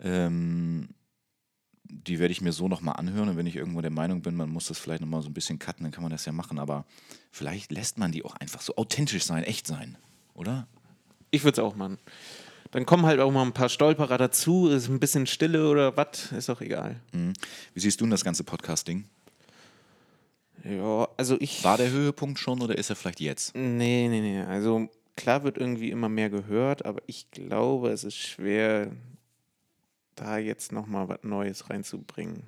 Ähm, 0.00 0.90
die 1.84 2.18
werde 2.18 2.32
ich 2.32 2.40
mir 2.40 2.52
so 2.52 2.68
nochmal 2.68 2.96
anhören. 2.96 3.30
Und 3.30 3.36
wenn 3.36 3.46
ich 3.46 3.56
irgendwo 3.56 3.80
der 3.80 3.90
Meinung 3.90 4.22
bin, 4.22 4.36
man 4.36 4.50
muss 4.50 4.66
das 4.66 4.78
vielleicht 4.78 5.00
nochmal 5.00 5.22
so 5.22 5.28
ein 5.28 5.34
bisschen 5.34 5.58
cutten, 5.58 5.84
dann 5.84 5.92
kann 5.92 6.02
man 6.02 6.12
das 6.12 6.24
ja 6.26 6.32
machen. 6.32 6.58
Aber 6.58 6.84
vielleicht 7.32 7.72
lässt 7.72 7.98
man 7.98 8.12
die 8.12 8.24
auch 8.24 8.36
einfach 8.36 8.60
so 8.60 8.76
authentisch 8.76 9.24
sein, 9.24 9.42
echt 9.42 9.66
sein. 9.66 9.98
Oder? 10.34 10.68
Ich 11.30 11.42
würde 11.42 11.60
es 11.60 11.66
auch 11.66 11.74
machen. 11.74 11.98
Dann 12.70 12.86
kommen 12.86 13.06
halt 13.06 13.18
auch 13.20 13.32
mal 13.32 13.42
ein 13.42 13.54
paar 13.54 13.70
Stolperer 13.70 14.18
dazu, 14.18 14.68
ist 14.68 14.88
ein 14.88 15.00
bisschen 15.00 15.26
Stille 15.26 15.68
oder 15.68 15.96
was, 15.96 16.32
ist 16.32 16.50
auch 16.50 16.60
egal. 16.60 17.00
Mhm. 17.12 17.32
Wie 17.72 17.80
siehst 17.80 18.00
du 18.00 18.04
denn 18.04 18.10
das 18.10 18.24
ganze 18.24 18.44
Podcasting? 18.44 19.06
Ja, 20.64 21.08
also 21.16 21.36
ich. 21.40 21.64
War 21.64 21.76
der 21.76 21.90
Höhepunkt 21.90 22.38
schon 22.38 22.60
oder 22.60 22.76
ist 22.76 22.90
er 22.90 22.96
vielleicht 22.96 23.20
jetzt? 23.20 23.54
Nee, 23.54 24.08
nee, 24.08 24.20
nee. 24.20 24.42
Also 24.42 24.88
klar 25.16 25.44
wird 25.44 25.58
irgendwie 25.58 25.90
immer 25.90 26.08
mehr 26.08 26.30
gehört, 26.30 26.84
aber 26.84 27.02
ich 27.06 27.30
glaube, 27.30 27.90
es 27.90 28.04
ist 28.04 28.16
schwer, 28.16 28.92
da 30.14 30.38
jetzt 30.38 30.72
nochmal 30.72 31.08
was 31.08 31.22
Neues 31.22 31.70
reinzubringen. 31.70 32.44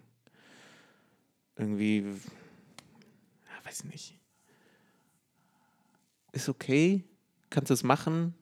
Irgendwie, 1.57 2.01
ja, 2.01 3.67
weiß 3.67 3.85
nicht. 3.85 4.17
Ist 6.33 6.49
okay, 6.49 7.05
kannst 7.51 7.71
es 7.71 7.83
machen, 7.83 8.35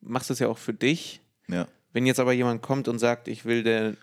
machst 0.00 0.30
es 0.30 0.38
ja 0.38 0.48
auch 0.48 0.58
für 0.58 0.74
dich. 0.74 1.20
Ja. 1.48 1.68
Wenn 1.92 2.06
jetzt 2.06 2.20
aber 2.20 2.32
jemand 2.32 2.62
kommt 2.62 2.88
und 2.88 2.98
sagt, 2.98 3.28
ich 3.28 3.44
will 3.44 3.62
der 3.62 3.96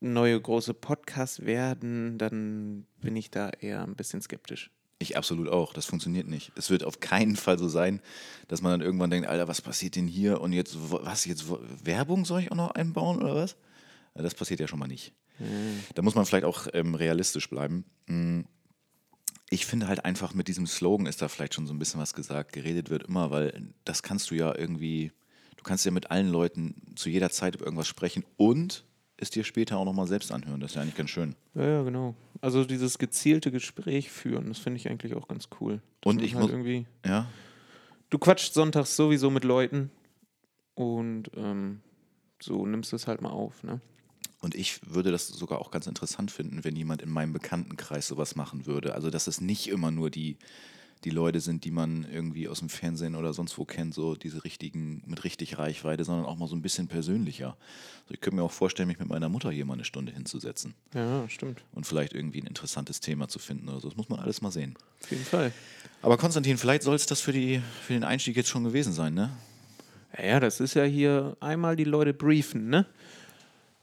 neue 0.00 0.40
große 0.40 0.74
Podcast 0.74 1.44
werden, 1.44 2.18
dann 2.18 2.86
bin 3.00 3.16
ich 3.16 3.30
da 3.30 3.50
eher 3.50 3.82
ein 3.82 3.96
bisschen 3.96 4.22
skeptisch. 4.22 4.70
Ich 5.00 5.16
absolut 5.16 5.48
auch. 5.48 5.72
Das 5.72 5.86
funktioniert 5.86 6.26
nicht. 6.26 6.50
Es 6.56 6.70
wird 6.70 6.82
auf 6.82 6.98
keinen 6.98 7.36
Fall 7.36 7.58
so 7.58 7.68
sein, 7.68 8.00
dass 8.48 8.62
man 8.62 8.72
dann 8.72 8.80
irgendwann 8.80 9.10
denkt, 9.10 9.28
Alter, 9.28 9.46
was 9.46 9.62
passiert 9.62 9.94
denn 9.94 10.08
hier? 10.08 10.40
Und 10.40 10.52
jetzt, 10.52 10.76
was, 10.90 11.24
jetzt 11.24 11.44
Werbung 11.84 12.24
soll 12.24 12.40
ich 12.40 12.50
auch 12.50 12.56
noch 12.56 12.72
einbauen 12.72 13.22
oder 13.22 13.34
was? 13.36 13.56
Ja, 14.16 14.22
Das 14.22 14.34
passiert 14.34 14.58
ja 14.58 14.66
schon 14.66 14.80
mal 14.80 14.88
nicht. 14.88 15.14
Da 15.94 16.02
muss 16.02 16.14
man 16.14 16.26
vielleicht 16.26 16.44
auch 16.44 16.66
ähm, 16.72 16.94
realistisch 16.94 17.48
bleiben. 17.48 17.84
Mm. 18.06 18.40
Ich 19.50 19.64
finde 19.64 19.88
halt 19.88 20.04
einfach 20.04 20.34
mit 20.34 20.48
diesem 20.48 20.66
Slogan 20.66 21.06
ist 21.06 21.22
da 21.22 21.28
vielleicht 21.28 21.54
schon 21.54 21.66
so 21.66 21.72
ein 21.72 21.78
bisschen 21.78 22.00
was 22.00 22.12
gesagt. 22.12 22.52
Geredet 22.52 22.90
wird 22.90 23.04
immer, 23.04 23.30
weil 23.30 23.72
das 23.84 24.02
kannst 24.02 24.30
du 24.30 24.34
ja 24.34 24.54
irgendwie, 24.54 25.10
du 25.56 25.62
kannst 25.62 25.86
ja 25.86 25.90
mit 25.90 26.10
allen 26.10 26.28
Leuten 26.28 26.74
zu 26.96 27.08
jeder 27.08 27.30
Zeit 27.30 27.54
über 27.54 27.64
irgendwas 27.64 27.88
sprechen 27.88 28.24
und 28.36 28.84
es 29.20 29.30
dir 29.30 29.44
später 29.44 29.76
auch 29.78 29.84
nochmal 29.84 30.06
selbst 30.06 30.32
anhören. 30.32 30.60
Das 30.60 30.70
ist 30.70 30.74
ja 30.76 30.82
eigentlich 30.82 30.96
ganz 30.96 31.10
schön. 31.10 31.34
Ja, 31.54 31.64
ja, 31.66 31.82
genau. 31.82 32.14
Also 32.40 32.64
dieses 32.64 32.98
gezielte 32.98 33.50
Gespräch 33.50 34.10
führen, 34.10 34.48
das 34.48 34.58
finde 34.58 34.78
ich 34.78 34.88
eigentlich 34.88 35.14
auch 35.14 35.28
ganz 35.28 35.48
cool. 35.60 35.80
Dass 36.00 36.14
Und 36.14 36.22
ich 36.22 36.34
halt 36.34 36.42
muss- 36.44 36.50
irgendwie. 36.52 36.86
Ja, 37.04 37.26
Du 38.10 38.18
quatscht 38.18 38.54
sonntags 38.54 38.96
sowieso 38.96 39.28
mit 39.30 39.44
Leuten 39.44 39.90
und 40.74 41.30
ähm, 41.36 41.80
so 42.40 42.64
nimmst 42.64 42.92
du 42.92 42.96
es 42.96 43.06
halt 43.06 43.20
mal 43.20 43.30
auf, 43.30 43.62
ne? 43.64 43.80
Und 44.40 44.54
ich 44.54 44.80
würde 44.94 45.10
das 45.10 45.26
sogar 45.26 45.58
auch 45.60 45.70
ganz 45.72 45.86
interessant 45.88 46.30
finden, 46.30 46.62
wenn 46.62 46.76
jemand 46.76 47.02
in 47.02 47.10
meinem 47.10 47.32
Bekanntenkreis 47.32 48.06
sowas 48.06 48.36
machen 48.36 48.66
würde. 48.66 48.94
Also, 48.94 49.10
dass 49.10 49.26
es 49.26 49.40
nicht 49.40 49.66
immer 49.68 49.90
nur 49.90 50.10
die, 50.10 50.38
die 51.04 51.10
Leute 51.10 51.40
sind, 51.40 51.64
die 51.64 51.70
man 51.70 52.06
irgendwie 52.12 52.48
aus 52.48 52.58
dem 52.58 52.68
Fernsehen 52.68 53.14
oder 53.14 53.32
sonst 53.32 53.56
wo 53.58 53.64
kennt, 53.64 53.94
so 53.94 54.14
diese 54.16 54.44
richtigen, 54.44 55.02
mit 55.06 55.24
richtig 55.24 55.58
Reichweite, 55.58 56.04
sondern 56.04 56.26
auch 56.26 56.36
mal 56.36 56.48
so 56.48 56.56
ein 56.56 56.62
bisschen 56.62 56.88
persönlicher. 56.88 57.56
Also 58.02 58.14
ich 58.14 58.20
könnte 58.20 58.36
mir 58.36 58.42
auch 58.42 58.52
vorstellen, 58.52 58.88
mich 58.88 58.98
mit 58.98 59.08
meiner 59.08 59.28
Mutter 59.28 59.50
hier 59.50 59.64
mal 59.64 59.74
eine 59.74 59.84
Stunde 59.84 60.12
hinzusetzen 60.12 60.74
Ja, 60.94 61.28
stimmt. 61.28 61.62
und 61.72 61.86
vielleicht 61.86 62.12
irgendwie 62.14 62.40
ein 62.40 62.46
interessantes 62.46 63.00
Thema 63.00 63.28
zu 63.28 63.38
finden 63.38 63.68
oder 63.68 63.80
so. 63.80 63.88
Das 63.88 63.96
muss 63.96 64.08
man 64.08 64.18
alles 64.20 64.40
mal 64.42 64.50
sehen. 64.50 64.74
Auf 65.02 65.10
jeden 65.10 65.24
Fall. 65.24 65.52
Aber 66.02 66.16
Konstantin, 66.16 66.58
vielleicht 66.58 66.82
soll 66.82 66.94
es 66.96 67.06
das 67.06 67.20
für, 67.20 67.32
die, 67.32 67.60
für 67.82 67.92
den 67.92 68.04
Einstieg 68.04 68.36
jetzt 68.36 68.48
schon 68.48 68.64
gewesen 68.64 68.92
sein, 68.92 69.14
ne? 69.14 69.30
Ja, 70.16 70.24
ja, 70.24 70.40
das 70.40 70.58
ist 70.60 70.74
ja 70.74 70.84
hier 70.84 71.36
einmal 71.40 71.76
die 71.76 71.84
Leute 71.84 72.14
briefen, 72.14 72.68
ne? 72.70 72.86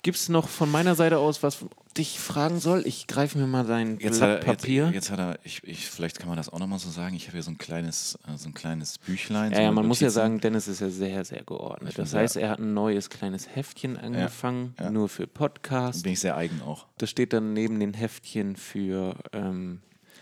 Gibt 0.05 0.17
es 0.17 0.29
noch 0.29 0.49
von 0.49 0.69
meiner 0.69 0.93
Seite 0.93 1.17
aus, 1.17 1.41
was 1.41 1.65
dich 1.97 2.19
fragen 2.19 2.59
soll? 2.59 2.83
Ich 2.85 3.07
greife 3.07 3.39
mir 3.39 3.47
mal 3.47 3.65
dein 3.65 3.97
Jetzt 3.97 4.19
Blatt 4.19 4.29
er, 4.29 4.35
jetzt, 4.35 4.45
Papier. 4.45 4.91
jetzt 4.93 5.09
hat 5.09 5.17
er, 5.17 5.39
ich, 5.43 5.63
ich, 5.63 5.89
vielleicht 5.89 6.19
kann 6.19 6.27
man 6.27 6.37
das 6.37 6.47
auch 6.47 6.59
nochmal 6.59 6.77
so 6.77 6.91
sagen. 6.91 7.15
Ich 7.15 7.23
habe 7.23 7.31
hier 7.31 7.41
so 7.41 7.49
ein 7.49 7.57
kleines, 7.57 8.19
äh, 8.27 8.37
so 8.37 8.49
ein 8.49 8.53
kleines 8.53 8.99
Büchlein. 8.99 9.49
ja, 9.49 9.57
so 9.57 9.63
ja, 9.63 9.71
man 9.71 9.87
muss 9.87 10.01
ja 10.01 10.05
Notizen. 10.05 10.15
sagen, 10.15 10.41
Dennis 10.41 10.67
ist 10.67 10.79
ja 10.81 10.91
sehr, 10.91 11.25
sehr 11.25 11.41
geordnet. 11.41 11.89
Ich 11.89 11.95
Das 11.95 12.13
heißt, 12.13 12.35
er 12.35 12.51
hat 12.51 12.59
ein 12.59 12.75
neues 12.75 13.09
kleines 13.09 13.47
Heftchen 13.55 13.97
angefangen, 13.97 14.75
ja. 14.79 14.91
nur 14.91 15.09
für 15.09 15.25
Podcasts. 15.25 16.03
bin 16.03 16.13
ich 16.13 16.19
sehr 16.19 16.37
eigen 16.37 16.61
auch. 16.61 16.85
Das 16.99 17.09
steht 17.09 17.33
dann 17.33 17.53
neben 17.53 17.79
den 17.79 17.95
Heftchen 17.95 18.57
für 18.57 19.15
ähm. 19.33 19.81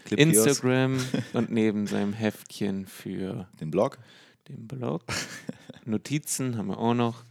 Instagram 0.09 0.97
und 1.33 1.51
neben 1.51 1.87
seinem 1.87 2.13
Heftchen 2.13 2.85
für 2.85 3.49
Den 3.59 3.69
Blog. 3.69 3.97
den 4.47 4.65
Blog. 4.65 5.01
Notizen 5.83 6.57
haben 6.57 6.67
wir 6.67 6.77
auch 6.77 6.93
noch. 6.93 7.25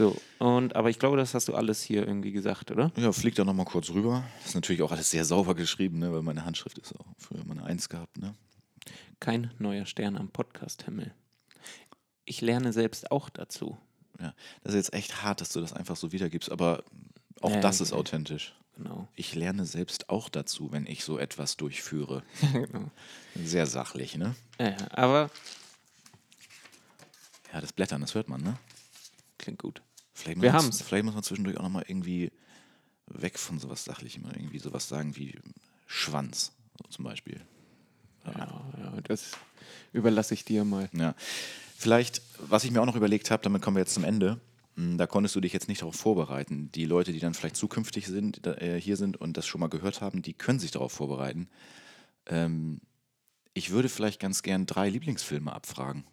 So, 0.00 0.16
und 0.38 0.76
aber 0.76 0.88
ich 0.88 0.98
glaube, 0.98 1.18
das 1.18 1.34
hast 1.34 1.48
du 1.48 1.54
alles 1.54 1.82
hier 1.82 2.06
irgendwie 2.08 2.32
gesagt, 2.32 2.70
oder? 2.70 2.90
Ja, 2.96 3.12
fliegt 3.12 3.38
da 3.38 3.44
nochmal 3.44 3.66
kurz 3.66 3.90
rüber. 3.90 4.24
Ist 4.42 4.54
natürlich 4.54 4.80
auch 4.80 4.92
alles 4.92 5.10
sehr 5.10 5.26
sauber 5.26 5.54
geschrieben, 5.54 5.98
ne, 5.98 6.10
weil 6.10 6.22
meine 6.22 6.46
Handschrift 6.46 6.78
ist 6.78 6.98
auch 6.98 7.04
früher 7.18 7.44
meine 7.44 7.64
Eins 7.64 7.90
gehabt. 7.90 8.16
Ne? 8.16 8.34
Kein 9.20 9.50
neuer 9.58 9.84
Stern 9.84 10.16
am 10.16 10.28
Podcast-Himmel. 10.30 11.12
Ich 12.24 12.40
lerne 12.40 12.72
selbst 12.72 13.10
auch 13.10 13.28
dazu. 13.28 13.76
Ja, 14.18 14.32
das 14.62 14.72
ist 14.72 14.86
jetzt 14.88 14.94
echt 14.94 15.22
hart, 15.22 15.42
dass 15.42 15.50
du 15.50 15.60
das 15.60 15.74
einfach 15.74 15.96
so 15.96 16.12
wiedergibst, 16.12 16.50
aber 16.50 16.82
auch 17.42 17.50
Ja, 17.50 17.60
das 17.60 17.82
ist 17.82 17.92
okay. 17.92 18.00
authentisch. 18.00 18.54
Genau. 18.78 19.06
Ich 19.16 19.34
lerne 19.34 19.66
selbst 19.66 20.08
auch 20.08 20.30
dazu, 20.30 20.72
wenn 20.72 20.86
ich 20.86 21.04
so 21.04 21.18
etwas 21.18 21.58
durchführe. 21.58 22.22
genau. 22.54 22.90
Sehr 23.34 23.66
sachlich, 23.66 24.16
ne? 24.16 24.34
Ja, 24.58 24.76
aber 24.92 25.30
Ja, 27.52 27.60
das 27.60 27.74
Blättern, 27.74 28.00
das 28.00 28.14
hört 28.14 28.30
man, 28.30 28.40
ne? 28.42 28.56
klingt 29.36 29.58
gut. 29.58 29.82
Vielleicht 30.20 30.40
Wir 30.42 30.52
muss- 30.52 30.62
haben's. 30.62 30.82
Vielleicht 30.82 31.04
muss 31.04 31.14
man 31.14 31.22
zwischendurch 31.22 31.56
auch 31.58 31.62
nochmal 31.64 31.84
irgendwie 31.88 32.30
weg 33.06 33.38
von 33.38 33.58
sowas 33.58 33.84
Sachlichem 33.84 34.24
irgendwie 34.24 34.58
sowas 34.58 34.88
sagen 34.88 35.16
wie 35.16 35.38
Schwanz 35.86 36.52
so 36.80 36.88
zum 36.88 37.04
Beispiel. 37.04 37.40
Ja, 38.24 38.62
ja, 38.78 39.00
das 39.02 39.32
überlasse 39.92 40.34
ich 40.34 40.44
dir 40.44 40.64
mal. 40.64 40.88
Ja. 40.92 41.14
Vielleicht, 41.76 42.22
was 42.38 42.64
ich 42.64 42.70
mir 42.70 42.80
auch 42.82 42.86
noch 42.86 42.96
überlegt 42.96 43.30
habe, 43.30 43.42
damit 43.42 43.62
kommen 43.62 43.76
wir 43.76 43.80
jetzt 43.82 43.94
zum 43.94 44.04
Ende. 44.04 44.38
mh, 44.76 44.96
Da 44.98 45.06
konntest 45.06 45.34
du 45.34 45.40
dich 45.40 45.52
jetzt 45.52 45.68
nicht 45.68 45.80
darauf 45.80 45.96
vorbereiten. 45.96 46.70
Die 46.72 46.84
Leute, 46.84 47.12
die 47.12 47.18
dann 47.18 47.34
vielleicht 47.34 47.56
zukünftig 47.56 48.06
sind, 48.06 48.46
äh, 48.46 48.78
hier 48.80 48.96
sind 48.96 49.16
und 49.16 49.36
das 49.36 49.46
schon 49.46 49.60
mal 49.60 49.68
gehört 49.68 50.00
haben, 50.02 50.22
die 50.22 50.34
können 50.34 50.58
sich 50.60 50.70
darauf 50.70 50.92
vorbereiten. 50.92 51.48
Ähm, 52.26 52.80
ich 53.54 53.70
würde 53.70 53.88
vielleicht 53.88 54.20
ganz 54.20 54.42
gern 54.42 54.66
drei 54.66 54.88
Lieblingsfilme 54.90 55.52
abfragen. 55.52 56.04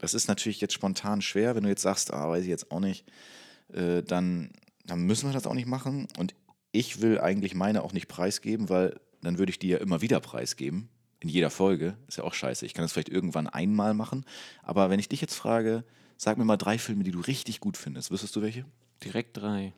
Das 0.00 0.14
ist 0.14 0.28
natürlich 0.28 0.62
jetzt 0.62 0.72
spontan 0.72 1.20
schwer, 1.20 1.54
wenn 1.54 1.62
du 1.62 1.68
jetzt 1.68 1.82
sagst, 1.82 2.10
ah, 2.12 2.30
weiß 2.30 2.42
ich 2.42 2.48
jetzt 2.48 2.72
auch 2.72 2.80
nicht, 2.80 3.04
äh, 3.72 4.02
dann, 4.02 4.50
dann 4.86 5.02
müssen 5.02 5.28
wir 5.28 5.34
das 5.34 5.46
auch 5.46 5.54
nicht 5.54 5.68
machen. 5.68 6.08
Und 6.16 6.34
ich 6.72 7.02
will 7.02 7.20
eigentlich 7.20 7.54
meine 7.54 7.82
auch 7.82 7.92
nicht 7.92 8.08
preisgeben, 8.08 8.70
weil 8.70 8.98
dann 9.20 9.38
würde 9.38 9.50
ich 9.50 9.58
die 9.58 9.68
ja 9.68 9.76
immer 9.76 10.00
wieder 10.00 10.18
preisgeben. 10.20 10.88
In 11.20 11.28
jeder 11.28 11.50
Folge. 11.50 11.98
Ist 12.08 12.16
ja 12.16 12.24
auch 12.24 12.32
scheiße. 12.32 12.64
Ich 12.64 12.72
kann 12.72 12.82
das 12.82 12.92
vielleicht 12.92 13.10
irgendwann 13.10 13.46
einmal 13.46 13.92
machen. 13.92 14.24
Aber 14.62 14.88
wenn 14.88 14.98
ich 14.98 15.10
dich 15.10 15.20
jetzt 15.20 15.34
frage, 15.34 15.84
sag 16.16 16.38
mir 16.38 16.46
mal 16.46 16.56
drei 16.56 16.78
Filme, 16.78 17.04
die 17.04 17.10
du 17.10 17.20
richtig 17.20 17.60
gut 17.60 17.76
findest. 17.76 18.10
Wüsstest 18.10 18.34
du 18.36 18.40
welche? 18.40 18.64
Direkt 19.04 19.36
drei. 19.36 19.74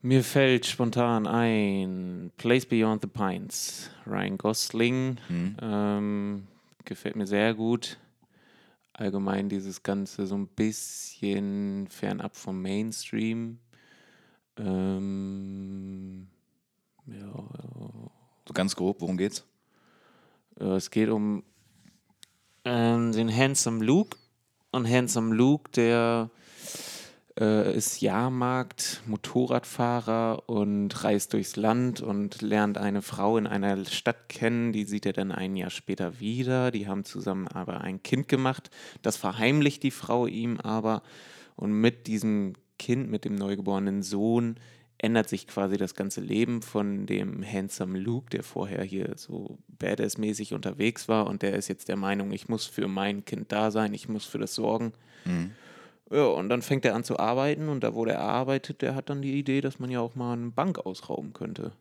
Mir 0.00 0.24
fällt 0.24 0.64
spontan 0.64 1.26
ein 1.26 2.32
Place 2.38 2.64
Beyond 2.64 3.02
the 3.02 3.08
Pines. 3.08 3.90
Ryan 4.06 4.38
Gosling. 4.38 5.18
Ähm, 5.60 6.46
gefällt 6.86 7.16
mir 7.16 7.26
sehr 7.26 7.52
gut. 7.52 7.98
Allgemein 9.02 9.48
dieses 9.48 9.82
Ganze 9.82 10.28
so 10.28 10.36
ein 10.36 10.46
bisschen 10.46 11.88
fernab 11.88 12.36
vom 12.36 12.62
Mainstream. 12.62 13.58
Ähm, 14.56 16.28
ja, 17.06 17.34
So 18.46 18.54
ganz 18.54 18.76
grob, 18.76 19.00
worum 19.00 19.16
geht's? 19.16 19.44
Äh, 20.60 20.76
Es 20.76 20.88
geht 20.92 21.08
um 21.08 21.42
ähm, 22.64 23.10
den 23.10 23.36
Handsome 23.36 23.84
Luke. 23.84 24.16
Und 24.70 24.88
Handsome 24.88 25.34
Luke, 25.34 25.72
der 25.72 26.30
äh, 27.38 27.74
ist 27.76 28.00
Jahrmarkt, 28.00 29.02
Motorradfahrer 29.06 30.48
und 30.48 31.04
reist 31.04 31.32
durchs 31.32 31.56
Land 31.56 32.00
und 32.00 32.42
lernt 32.42 32.78
eine 32.78 33.02
Frau 33.02 33.38
in 33.38 33.46
einer 33.46 33.84
Stadt 33.86 34.28
kennen. 34.28 34.72
Die 34.72 34.84
sieht 34.84 35.06
er 35.06 35.12
dann 35.12 35.32
ein 35.32 35.56
Jahr 35.56 35.70
später 35.70 36.20
wieder. 36.20 36.70
Die 36.70 36.86
haben 36.86 37.04
zusammen 37.04 37.48
aber 37.48 37.80
ein 37.80 38.02
Kind 38.02 38.28
gemacht. 38.28 38.70
Das 39.02 39.16
verheimlicht 39.16 39.82
die 39.82 39.90
Frau 39.90 40.26
ihm 40.26 40.58
aber. 40.60 41.02
Und 41.56 41.72
mit 41.72 42.06
diesem 42.06 42.54
Kind, 42.78 43.10
mit 43.10 43.24
dem 43.24 43.34
neugeborenen 43.34 44.02
Sohn, 44.02 44.56
ändert 44.98 45.28
sich 45.28 45.48
quasi 45.48 45.76
das 45.76 45.94
ganze 45.94 46.20
Leben 46.20 46.62
von 46.62 47.06
dem 47.06 47.44
handsome 47.44 47.98
Luke, 47.98 48.30
der 48.30 48.44
vorher 48.44 48.84
hier 48.84 49.14
so 49.16 49.58
badass-mäßig 49.78 50.54
unterwegs 50.54 51.08
war 51.08 51.26
und 51.26 51.42
der 51.42 51.54
ist 51.54 51.68
jetzt 51.68 51.88
der 51.88 51.96
Meinung, 51.96 52.30
ich 52.30 52.48
muss 52.48 52.66
für 52.66 52.86
mein 52.86 53.24
Kind 53.24 53.50
da 53.50 53.72
sein, 53.72 53.94
ich 53.94 54.08
muss 54.08 54.24
für 54.24 54.38
das 54.38 54.54
sorgen. 54.54 54.92
Ja, 56.12 56.26
und 56.26 56.48
dann 56.48 56.62
fängt 56.62 56.84
er 56.84 56.94
an 56.94 57.04
zu 57.04 57.18
arbeiten 57.18 57.68
und 57.68 57.82
da, 57.82 57.94
wo 57.94 58.04
der 58.04 58.20
arbeitet, 58.20 58.82
der 58.82 58.94
hat 58.94 59.08
dann 59.08 59.22
die 59.22 59.38
Idee, 59.38 59.60
dass 59.60 59.78
man 59.78 59.90
ja 59.90 60.00
auch 60.00 60.14
mal 60.14 60.34
eine 60.34 60.50
Bank 60.50 60.78
ausrauben 60.78 61.32
könnte. 61.32 61.72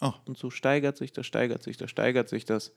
Oh. 0.00 0.12
Und 0.24 0.36
so 0.36 0.50
steigert 0.50 0.96
sich 0.96 1.12
das, 1.12 1.26
steigert 1.26 1.62
sich 1.62 1.76
das, 1.76 1.88
steigert 1.88 2.28
sich 2.28 2.44
das. 2.44 2.72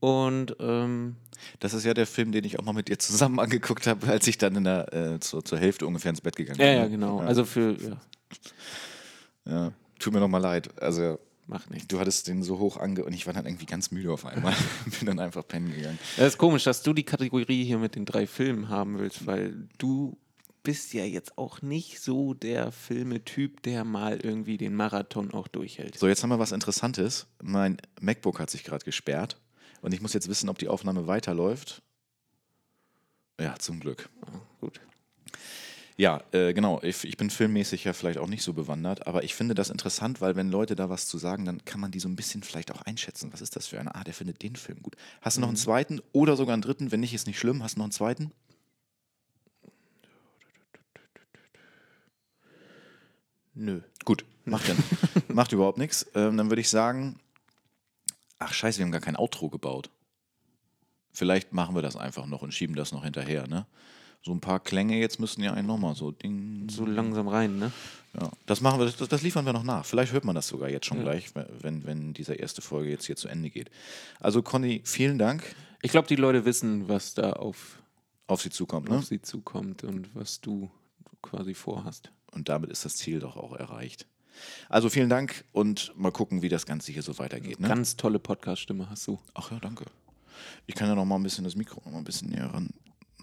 Und 0.00 0.56
ähm, 0.60 1.16
Das 1.60 1.72
ist 1.72 1.84
ja 1.84 1.94
der 1.94 2.06
Film, 2.06 2.32
den 2.32 2.44
ich 2.44 2.58
auch 2.58 2.64
mal 2.64 2.74
mit 2.74 2.88
dir 2.88 2.98
zusammen 2.98 3.38
angeguckt 3.40 3.86
habe, 3.86 4.06
als 4.08 4.26
ich 4.26 4.36
dann 4.36 4.54
in 4.56 4.64
der, 4.64 4.92
äh, 4.92 5.20
zur, 5.20 5.42
zur 5.42 5.58
Hälfte 5.58 5.86
ungefähr 5.86 6.10
ins 6.10 6.20
Bett 6.20 6.36
gegangen 6.36 6.60
ja, 6.60 6.66
bin. 6.66 6.76
ja, 6.76 6.86
genau. 6.88 7.20
Also 7.20 7.46
für, 7.46 7.76
ja, 7.80 7.96
Ja. 9.46 9.72
Tut 9.98 10.12
mir 10.12 10.20
nochmal 10.20 10.42
leid. 10.42 10.68
Also, 10.82 11.18
macht 11.46 11.70
nichts. 11.70 11.88
du 11.88 12.00
hattest 12.00 12.28
den 12.28 12.42
so 12.42 12.58
hoch 12.58 12.76
ange... 12.76 13.04
Und 13.04 13.12
ich 13.12 13.26
war 13.26 13.32
dann 13.32 13.46
irgendwie 13.46 13.66
ganz 13.66 13.90
müde 13.90 14.12
auf 14.12 14.26
einmal. 14.26 14.54
bin 14.98 15.06
dann 15.06 15.18
einfach 15.18 15.46
pennen 15.46 15.72
gegangen. 15.72 15.98
Das 16.16 16.28
ist 16.28 16.38
komisch, 16.38 16.64
dass 16.64 16.82
du 16.82 16.92
die 16.92 17.04
Kategorie 17.04 17.64
hier 17.64 17.78
mit 17.78 17.94
den 17.94 18.04
drei 18.04 18.26
Filmen 18.26 18.68
haben 18.68 18.98
willst, 18.98 19.26
weil 19.26 19.68
du 19.78 20.16
bist 20.62 20.94
ja 20.94 21.04
jetzt 21.04 21.36
auch 21.36 21.62
nicht 21.62 22.00
so 22.00 22.34
der 22.34 22.72
Filmetyp, 22.72 23.62
der 23.62 23.84
mal 23.84 24.18
irgendwie 24.20 24.56
den 24.56 24.74
Marathon 24.74 25.32
auch 25.32 25.46
durchhält. 25.46 25.98
So, 25.98 26.08
jetzt 26.08 26.22
haben 26.22 26.30
wir 26.30 26.38
was 26.38 26.52
Interessantes. 26.52 27.26
Mein 27.42 27.76
MacBook 28.00 28.40
hat 28.40 28.50
sich 28.50 28.64
gerade 28.64 28.84
gesperrt. 28.84 29.38
Und 29.82 29.92
ich 29.92 30.00
muss 30.00 30.14
jetzt 30.14 30.28
wissen, 30.28 30.48
ob 30.48 30.58
die 30.58 30.68
Aufnahme 30.68 31.06
weiterläuft. 31.06 31.82
Ja, 33.38 33.54
zum 33.58 33.80
Glück. 33.80 34.08
Gut. 34.60 34.80
Ja, 35.96 36.22
äh, 36.32 36.52
genau. 36.52 36.80
Ich, 36.82 37.04
ich 37.04 37.16
bin 37.16 37.30
filmmäßig 37.30 37.84
ja 37.84 37.92
vielleicht 37.92 38.18
auch 38.18 38.26
nicht 38.26 38.42
so 38.42 38.52
bewandert, 38.52 39.06
aber 39.06 39.22
ich 39.22 39.34
finde 39.34 39.54
das 39.54 39.70
interessant, 39.70 40.20
weil 40.20 40.34
wenn 40.34 40.50
Leute 40.50 40.74
da 40.74 40.90
was 40.90 41.06
zu 41.06 41.18
sagen, 41.18 41.44
dann 41.44 41.64
kann 41.64 41.80
man 41.80 41.92
die 41.92 42.00
so 42.00 42.08
ein 42.08 42.16
bisschen 42.16 42.42
vielleicht 42.42 42.72
auch 42.72 42.82
einschätzen. 42.82 43.32
Was 43.32 43.40
ist 43.40 43.54
das 43.54 43.68
für 43.68 43.78
einer? 43.78 43.94
Ah, 43.94 44.02
der 44.02 44.14
findet 44.14 44.42
den 44.42 44.56
Film 44.56 44.82
gut. 44.82 44.96
Hast 45.20 45.36
du 45.36 45.40
noch 45.40 45.48
einen 45.48 45.56
zweiten 45.56 46.00
oder 46.12 46.36
sogar 46.36 46.54
einen 46.54 46.62
dritten? 46.62 46.90
Wenn 46.90 47.00
nicht, 47.00 47.14
ist 47.14 47.28
nicht 47.28 47.38
schlimm. 47.38 47.62
Hast 47.62 47.76
du 47.76 47.78
noch 47.78 47.84
einen 47.84 47.92
zweiten? 47.92 48.32
Nö. 53.54 53.80
Gut, 54.04 54.24
macht, 54.44 54.66
ja, 54.66 54.74
macht 55.28 55.52
überhaupt 55.52 55.78
nichts. 55.78 56.06
Ähm, 56.16 56.36
dann 56.36 56.50
würde 56.50 56.60
ich 56.60 56.68
sagen, 56.68 57.20
ach 58.40 58.52
scheiße, 58.52 58.78
wir 58.78 58.84
haben 58.84 58.92
gar 58.92 59.00
kein 59.00 59.16
Outro 59.16 59.48
gebaut. 59.48 59.90
Vielleicht 61.12 61.52
machen 61.52 61.76
wir 61.76 61.82
das 61.82 61.94
einfach 61.94 62.26
noch 62.26 62.42
und 62.42 62.52
schieben 62.52 62.74
das 62.74 62.90
noch 62.90 63.04
hinterher, 63.04 63.46
ne? 63.46 63.66
So 64.24 64.32
ein 64.32 64.40
paar 64.40 64.58
Klänge 64.60 64.98
jetzt 64.98 65.20
müssen 65.20 65.42
ja 65.42 65.52
einen 65.52 65.66
nochmal 65.68 65.94
so 65.94 66.10
ding. 66.10 66.66
So 66.70 66.86
langsam 66.86 67.28
rein, 67.28 67.58
ne? 67.58 67.72
Ja, 68.18 68.30
das 68.46 68.60
machen 68.62 68.78
wir, 68.78 68.86
das, 68.86 68.96
das 68.96 69.22
liefern 69.22 69.44
wir 69.44 69.52
noch 69.52 69.64
nach. 69.64 69.84
Vielleicht 69.84 70.12
hört 70.12 70.24
man 70.24 70.34
das 70.34 70.48
sogar 70.48 70.70
jetzt 70.70 70.86
schon 70.86 71.00
gleich, 71.00 71.32
wenn, 71.60 71.84
wenn 71.84 72.14
diese 72.14 72.34
erste 72.34 72.62
Folge 72.62 72.90
jetzt 72.90 73.04
hier 73.04 73.16
zu 73.16 73.28
Ende 73.28 73.50
geht. 73.50 73.70
Also 74.20 74.40
Conny, 74.40 74.80
vielen 74.84 75.18
Dank. 75.18 75.54
Ich 75.82 75.90
glaube, 75.90 76.08
die 76.08 76.16
Leute 76.16 76.44
wissen, 76.46 76.88
was 76.88 77.12
da 77.12 77.34
auf, 77.34 77.82
Auf 78.26 78.40
Sie 78.40 78.50
zukommt, 78.50 78.88
ne? 78.88 78.96
auf 78.96 79.04
sie 79.04 79.20
zukommt 79.20 79.84
und 79.84 80.14
was 80.14 80.40
du 80.40 80.70
quasi 81.20 81.52
vorhast. 81.52 82.10
Und 82.32 82.48
damit 82.48 82.70
ist 82.70 82.84
das 82.84 82.96
Ziel 82.96 83.20
doch 83.20 83.36
auch 83.36 83.54
erreicht. 83.54 84.06
Also 84.68 84.88
vielen 84.88 85.10
Dank 85.10 85.44
und 85.52 85.92
mal 85.96 86.12
gucken, 86.12 86.40
wie 86.40 86.48
das 86.48 86.64
Ganze 86.66 86.92
hier 86.92 87.02
so 87.02 87.18
weitergeht. 87.18 87.60
Ne? 87.60 87.68
Ganz 87.68 87.96
tolle 87.96 88.18
Podcast-Stimme 88.18 88.88
hast 88.88 89.06
du. 89.06 89.18
Ach 89.34 89.50
ja, 89.50 89.58
danke. 89.60 89.84
Ich 90.66 90.74
kann 90.74 90.88
ja 90.88 90.94
noch 90.94 91.04
mal 91.04 91.16
ein 91.16 91.22
bisschen 91.22 91.44
das 91.44 91.56
Mikro 91.56 91.82
noch 91.84 91.92
mal 91.92 91.98
ein 91.98 92.04
bisschen 92.04 92.30
näher 92.30 92.46
ran, 92.46 92.70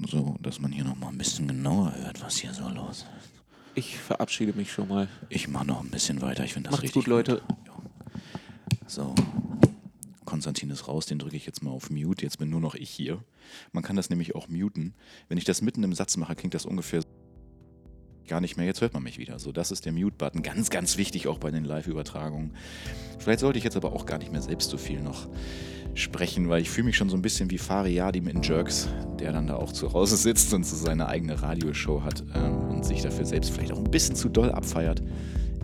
so 0.08 0.38
dass 0.42 0.60
man 0.60 0.72
hier 0.72 0.84
noch 0.84 0.96
mal 0.98 1.10
ein 1.10 1.18
bisschen 1.18 1.48
genauer 1.48 1.94
hört, 1.96 2.22
was 2.22 2.38
hier 2.38 2.54
so 2.54 2.68
los 2.70 3.06
ist. 3.18 3.32
Ich 3.74 3.98
verabschiede 3.98 4.54
mich 4.54 4.72
schon 4.72 4.88
mal. 4.88 5.08
Ich 5.30 5.48
mache 5.48 5.66
noch 5.66 5.82
ein 5.82 5.90
bisschen 5.90 6.22
weiter. 6.22 6.44
Ich 6.44 6.54
finde 6.54 6.70
das 6.70 6.74
Macht's 6.74 6.84
richtig 6.84 7.06
gut, 7.06 7.08
Leute. 7.08 7.42
Ja. 7.66 7.76
So. 8.88 9.16
Konstantin 10.26 10.70
ist 10.70 10.88
raus, 10.88 11.06
den 11.06 11.20
drücke 11.20 11.36
ich 11.36 11.46
jetzt 11.46 11.62
mal 11.62 11.72
auf 11.72 11.90
Mute. 11.90 12.24
Jetzt 12.24 12.38
bin 12.38 12.50
nur 12.50 12.62
noch 12.62 12.76
ich 12.76 12.90
hier. 12.90 13.24
Man 13.72 13.84
kann 13.84 13.96
das 13.96 14.10
nämlich 14.10 14.36
auch 14.36 14.48
muten. 14.48 14.94
Wenn 15.28 15.38
ich 15.38 15.44
das 15.44 15.62
mitten 15.62 15.84
im 15.84 15.94
Satz 15.94 16.16
mache, 16.18 16.36
klingt 16.36 16.54
das 16.54 16.66
ungefähr 16.66 17.04
gar 18.32 18.40
nicht 18.40 18.56
mehr. 18.56 18.66
Jetzt 18.66 18.80
hört 18.80 18.94
man 18.94 19.04
mich 19.04 19.20
wieder. 19.20 19.40
So, 19.40 19.52
das 19.52 19.72
ist 19.72 19.86
der 19.86 19.92
Mute-Button. 19.92 20.42
Ganz, 20.42 20.70
ganz 20.70 20.98
wichtig 20.98 21.28
auch 21.28 21.38
bei 21.38 21.52
den 21.52 21.66
Live-Übertragungen. 21.66 22.52
Vielleicht 23.20 23.42
sollte 23.42 23.58
ich 23.58 23.66
jetzt 23.66 23.76
aber 23.76 23.92
auch 23.92 24.06
gar 24.06 24.20
nicht 24.20 24.32
mehr 24.32 24.42
selbst 24.42 24.70
so 24.70 24.78
viel 24.78 25.02
noch 25.02 25.28
sprechen, 25.96 26.48
weil 26.48 26.62
ich 26.62 26.70
fühle 26.70 26.86
mich 26.86 26.96
schon 26.96 27.10
so 27.10 27.18
ein 27.18 27.22
bisschen 27.22 27.52
wie 27.52 27.58
Fariadim 27.58 28.30
in 28.30 28.42
Jerks, 28.42 28.88
der 29.20 29.34
dann 29.34 29.48
da 29.48 29.58
auch 29.58 29.74
zu 29.74 29.92
Hause 29.92 30.16
sitzt 30.16 30.54
und 30.54 30.66
so 30.66 30.78
seine 30.78 31.10
eigene 31.10 31.42
Radioshow 31.42 32.04
hat 32.04 32.24
ähm, 32.34 32.70
und 32.70 32.86
sich 32.86 33.02
dafür 33.02 33.26
selbst 33.26 33.52
vielleicht 33.52 33.74
auch 33.74 33.80
ein 33.80 33.92
bisschen 33.92 34.16
zu 34.16 34.30
doll 34.30 34.50
abfeiert. 34.50 35.04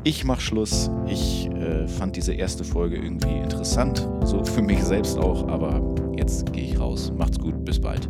Ich 0.04 0.26
mach 0.26 0.42
Schluss. 0.42 0.92
Ich 1.08 1.48
äh, 1.48 1.88
fand 1.88 2.18
diese 2.18 2.34
erste 2.34 2.66
Folge 2.66 2.98
irgendwie 2.98 3.38
interessant, 3.38 4.06
so 4.26 4.44
für 4.44 4.62
mich 4.62 4.84
selbst 4.84 5.18
auch, 5.18 5.48
aber 5.48 5.96
jetzt 6.18 6.52
gehe 6.52 6.66
ich 6.66 6.78
raus. 6.78 7.14
Macht's 7.16 7.40
gut, 7.40 7.64
bis 7.64 7.80
bald. 7.80 8.10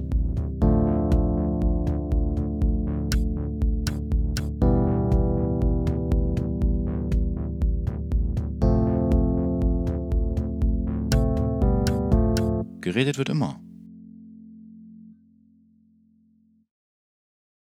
Geredet 12.98 13.20
wird 13.20 13.30
immer. 13.30 13.67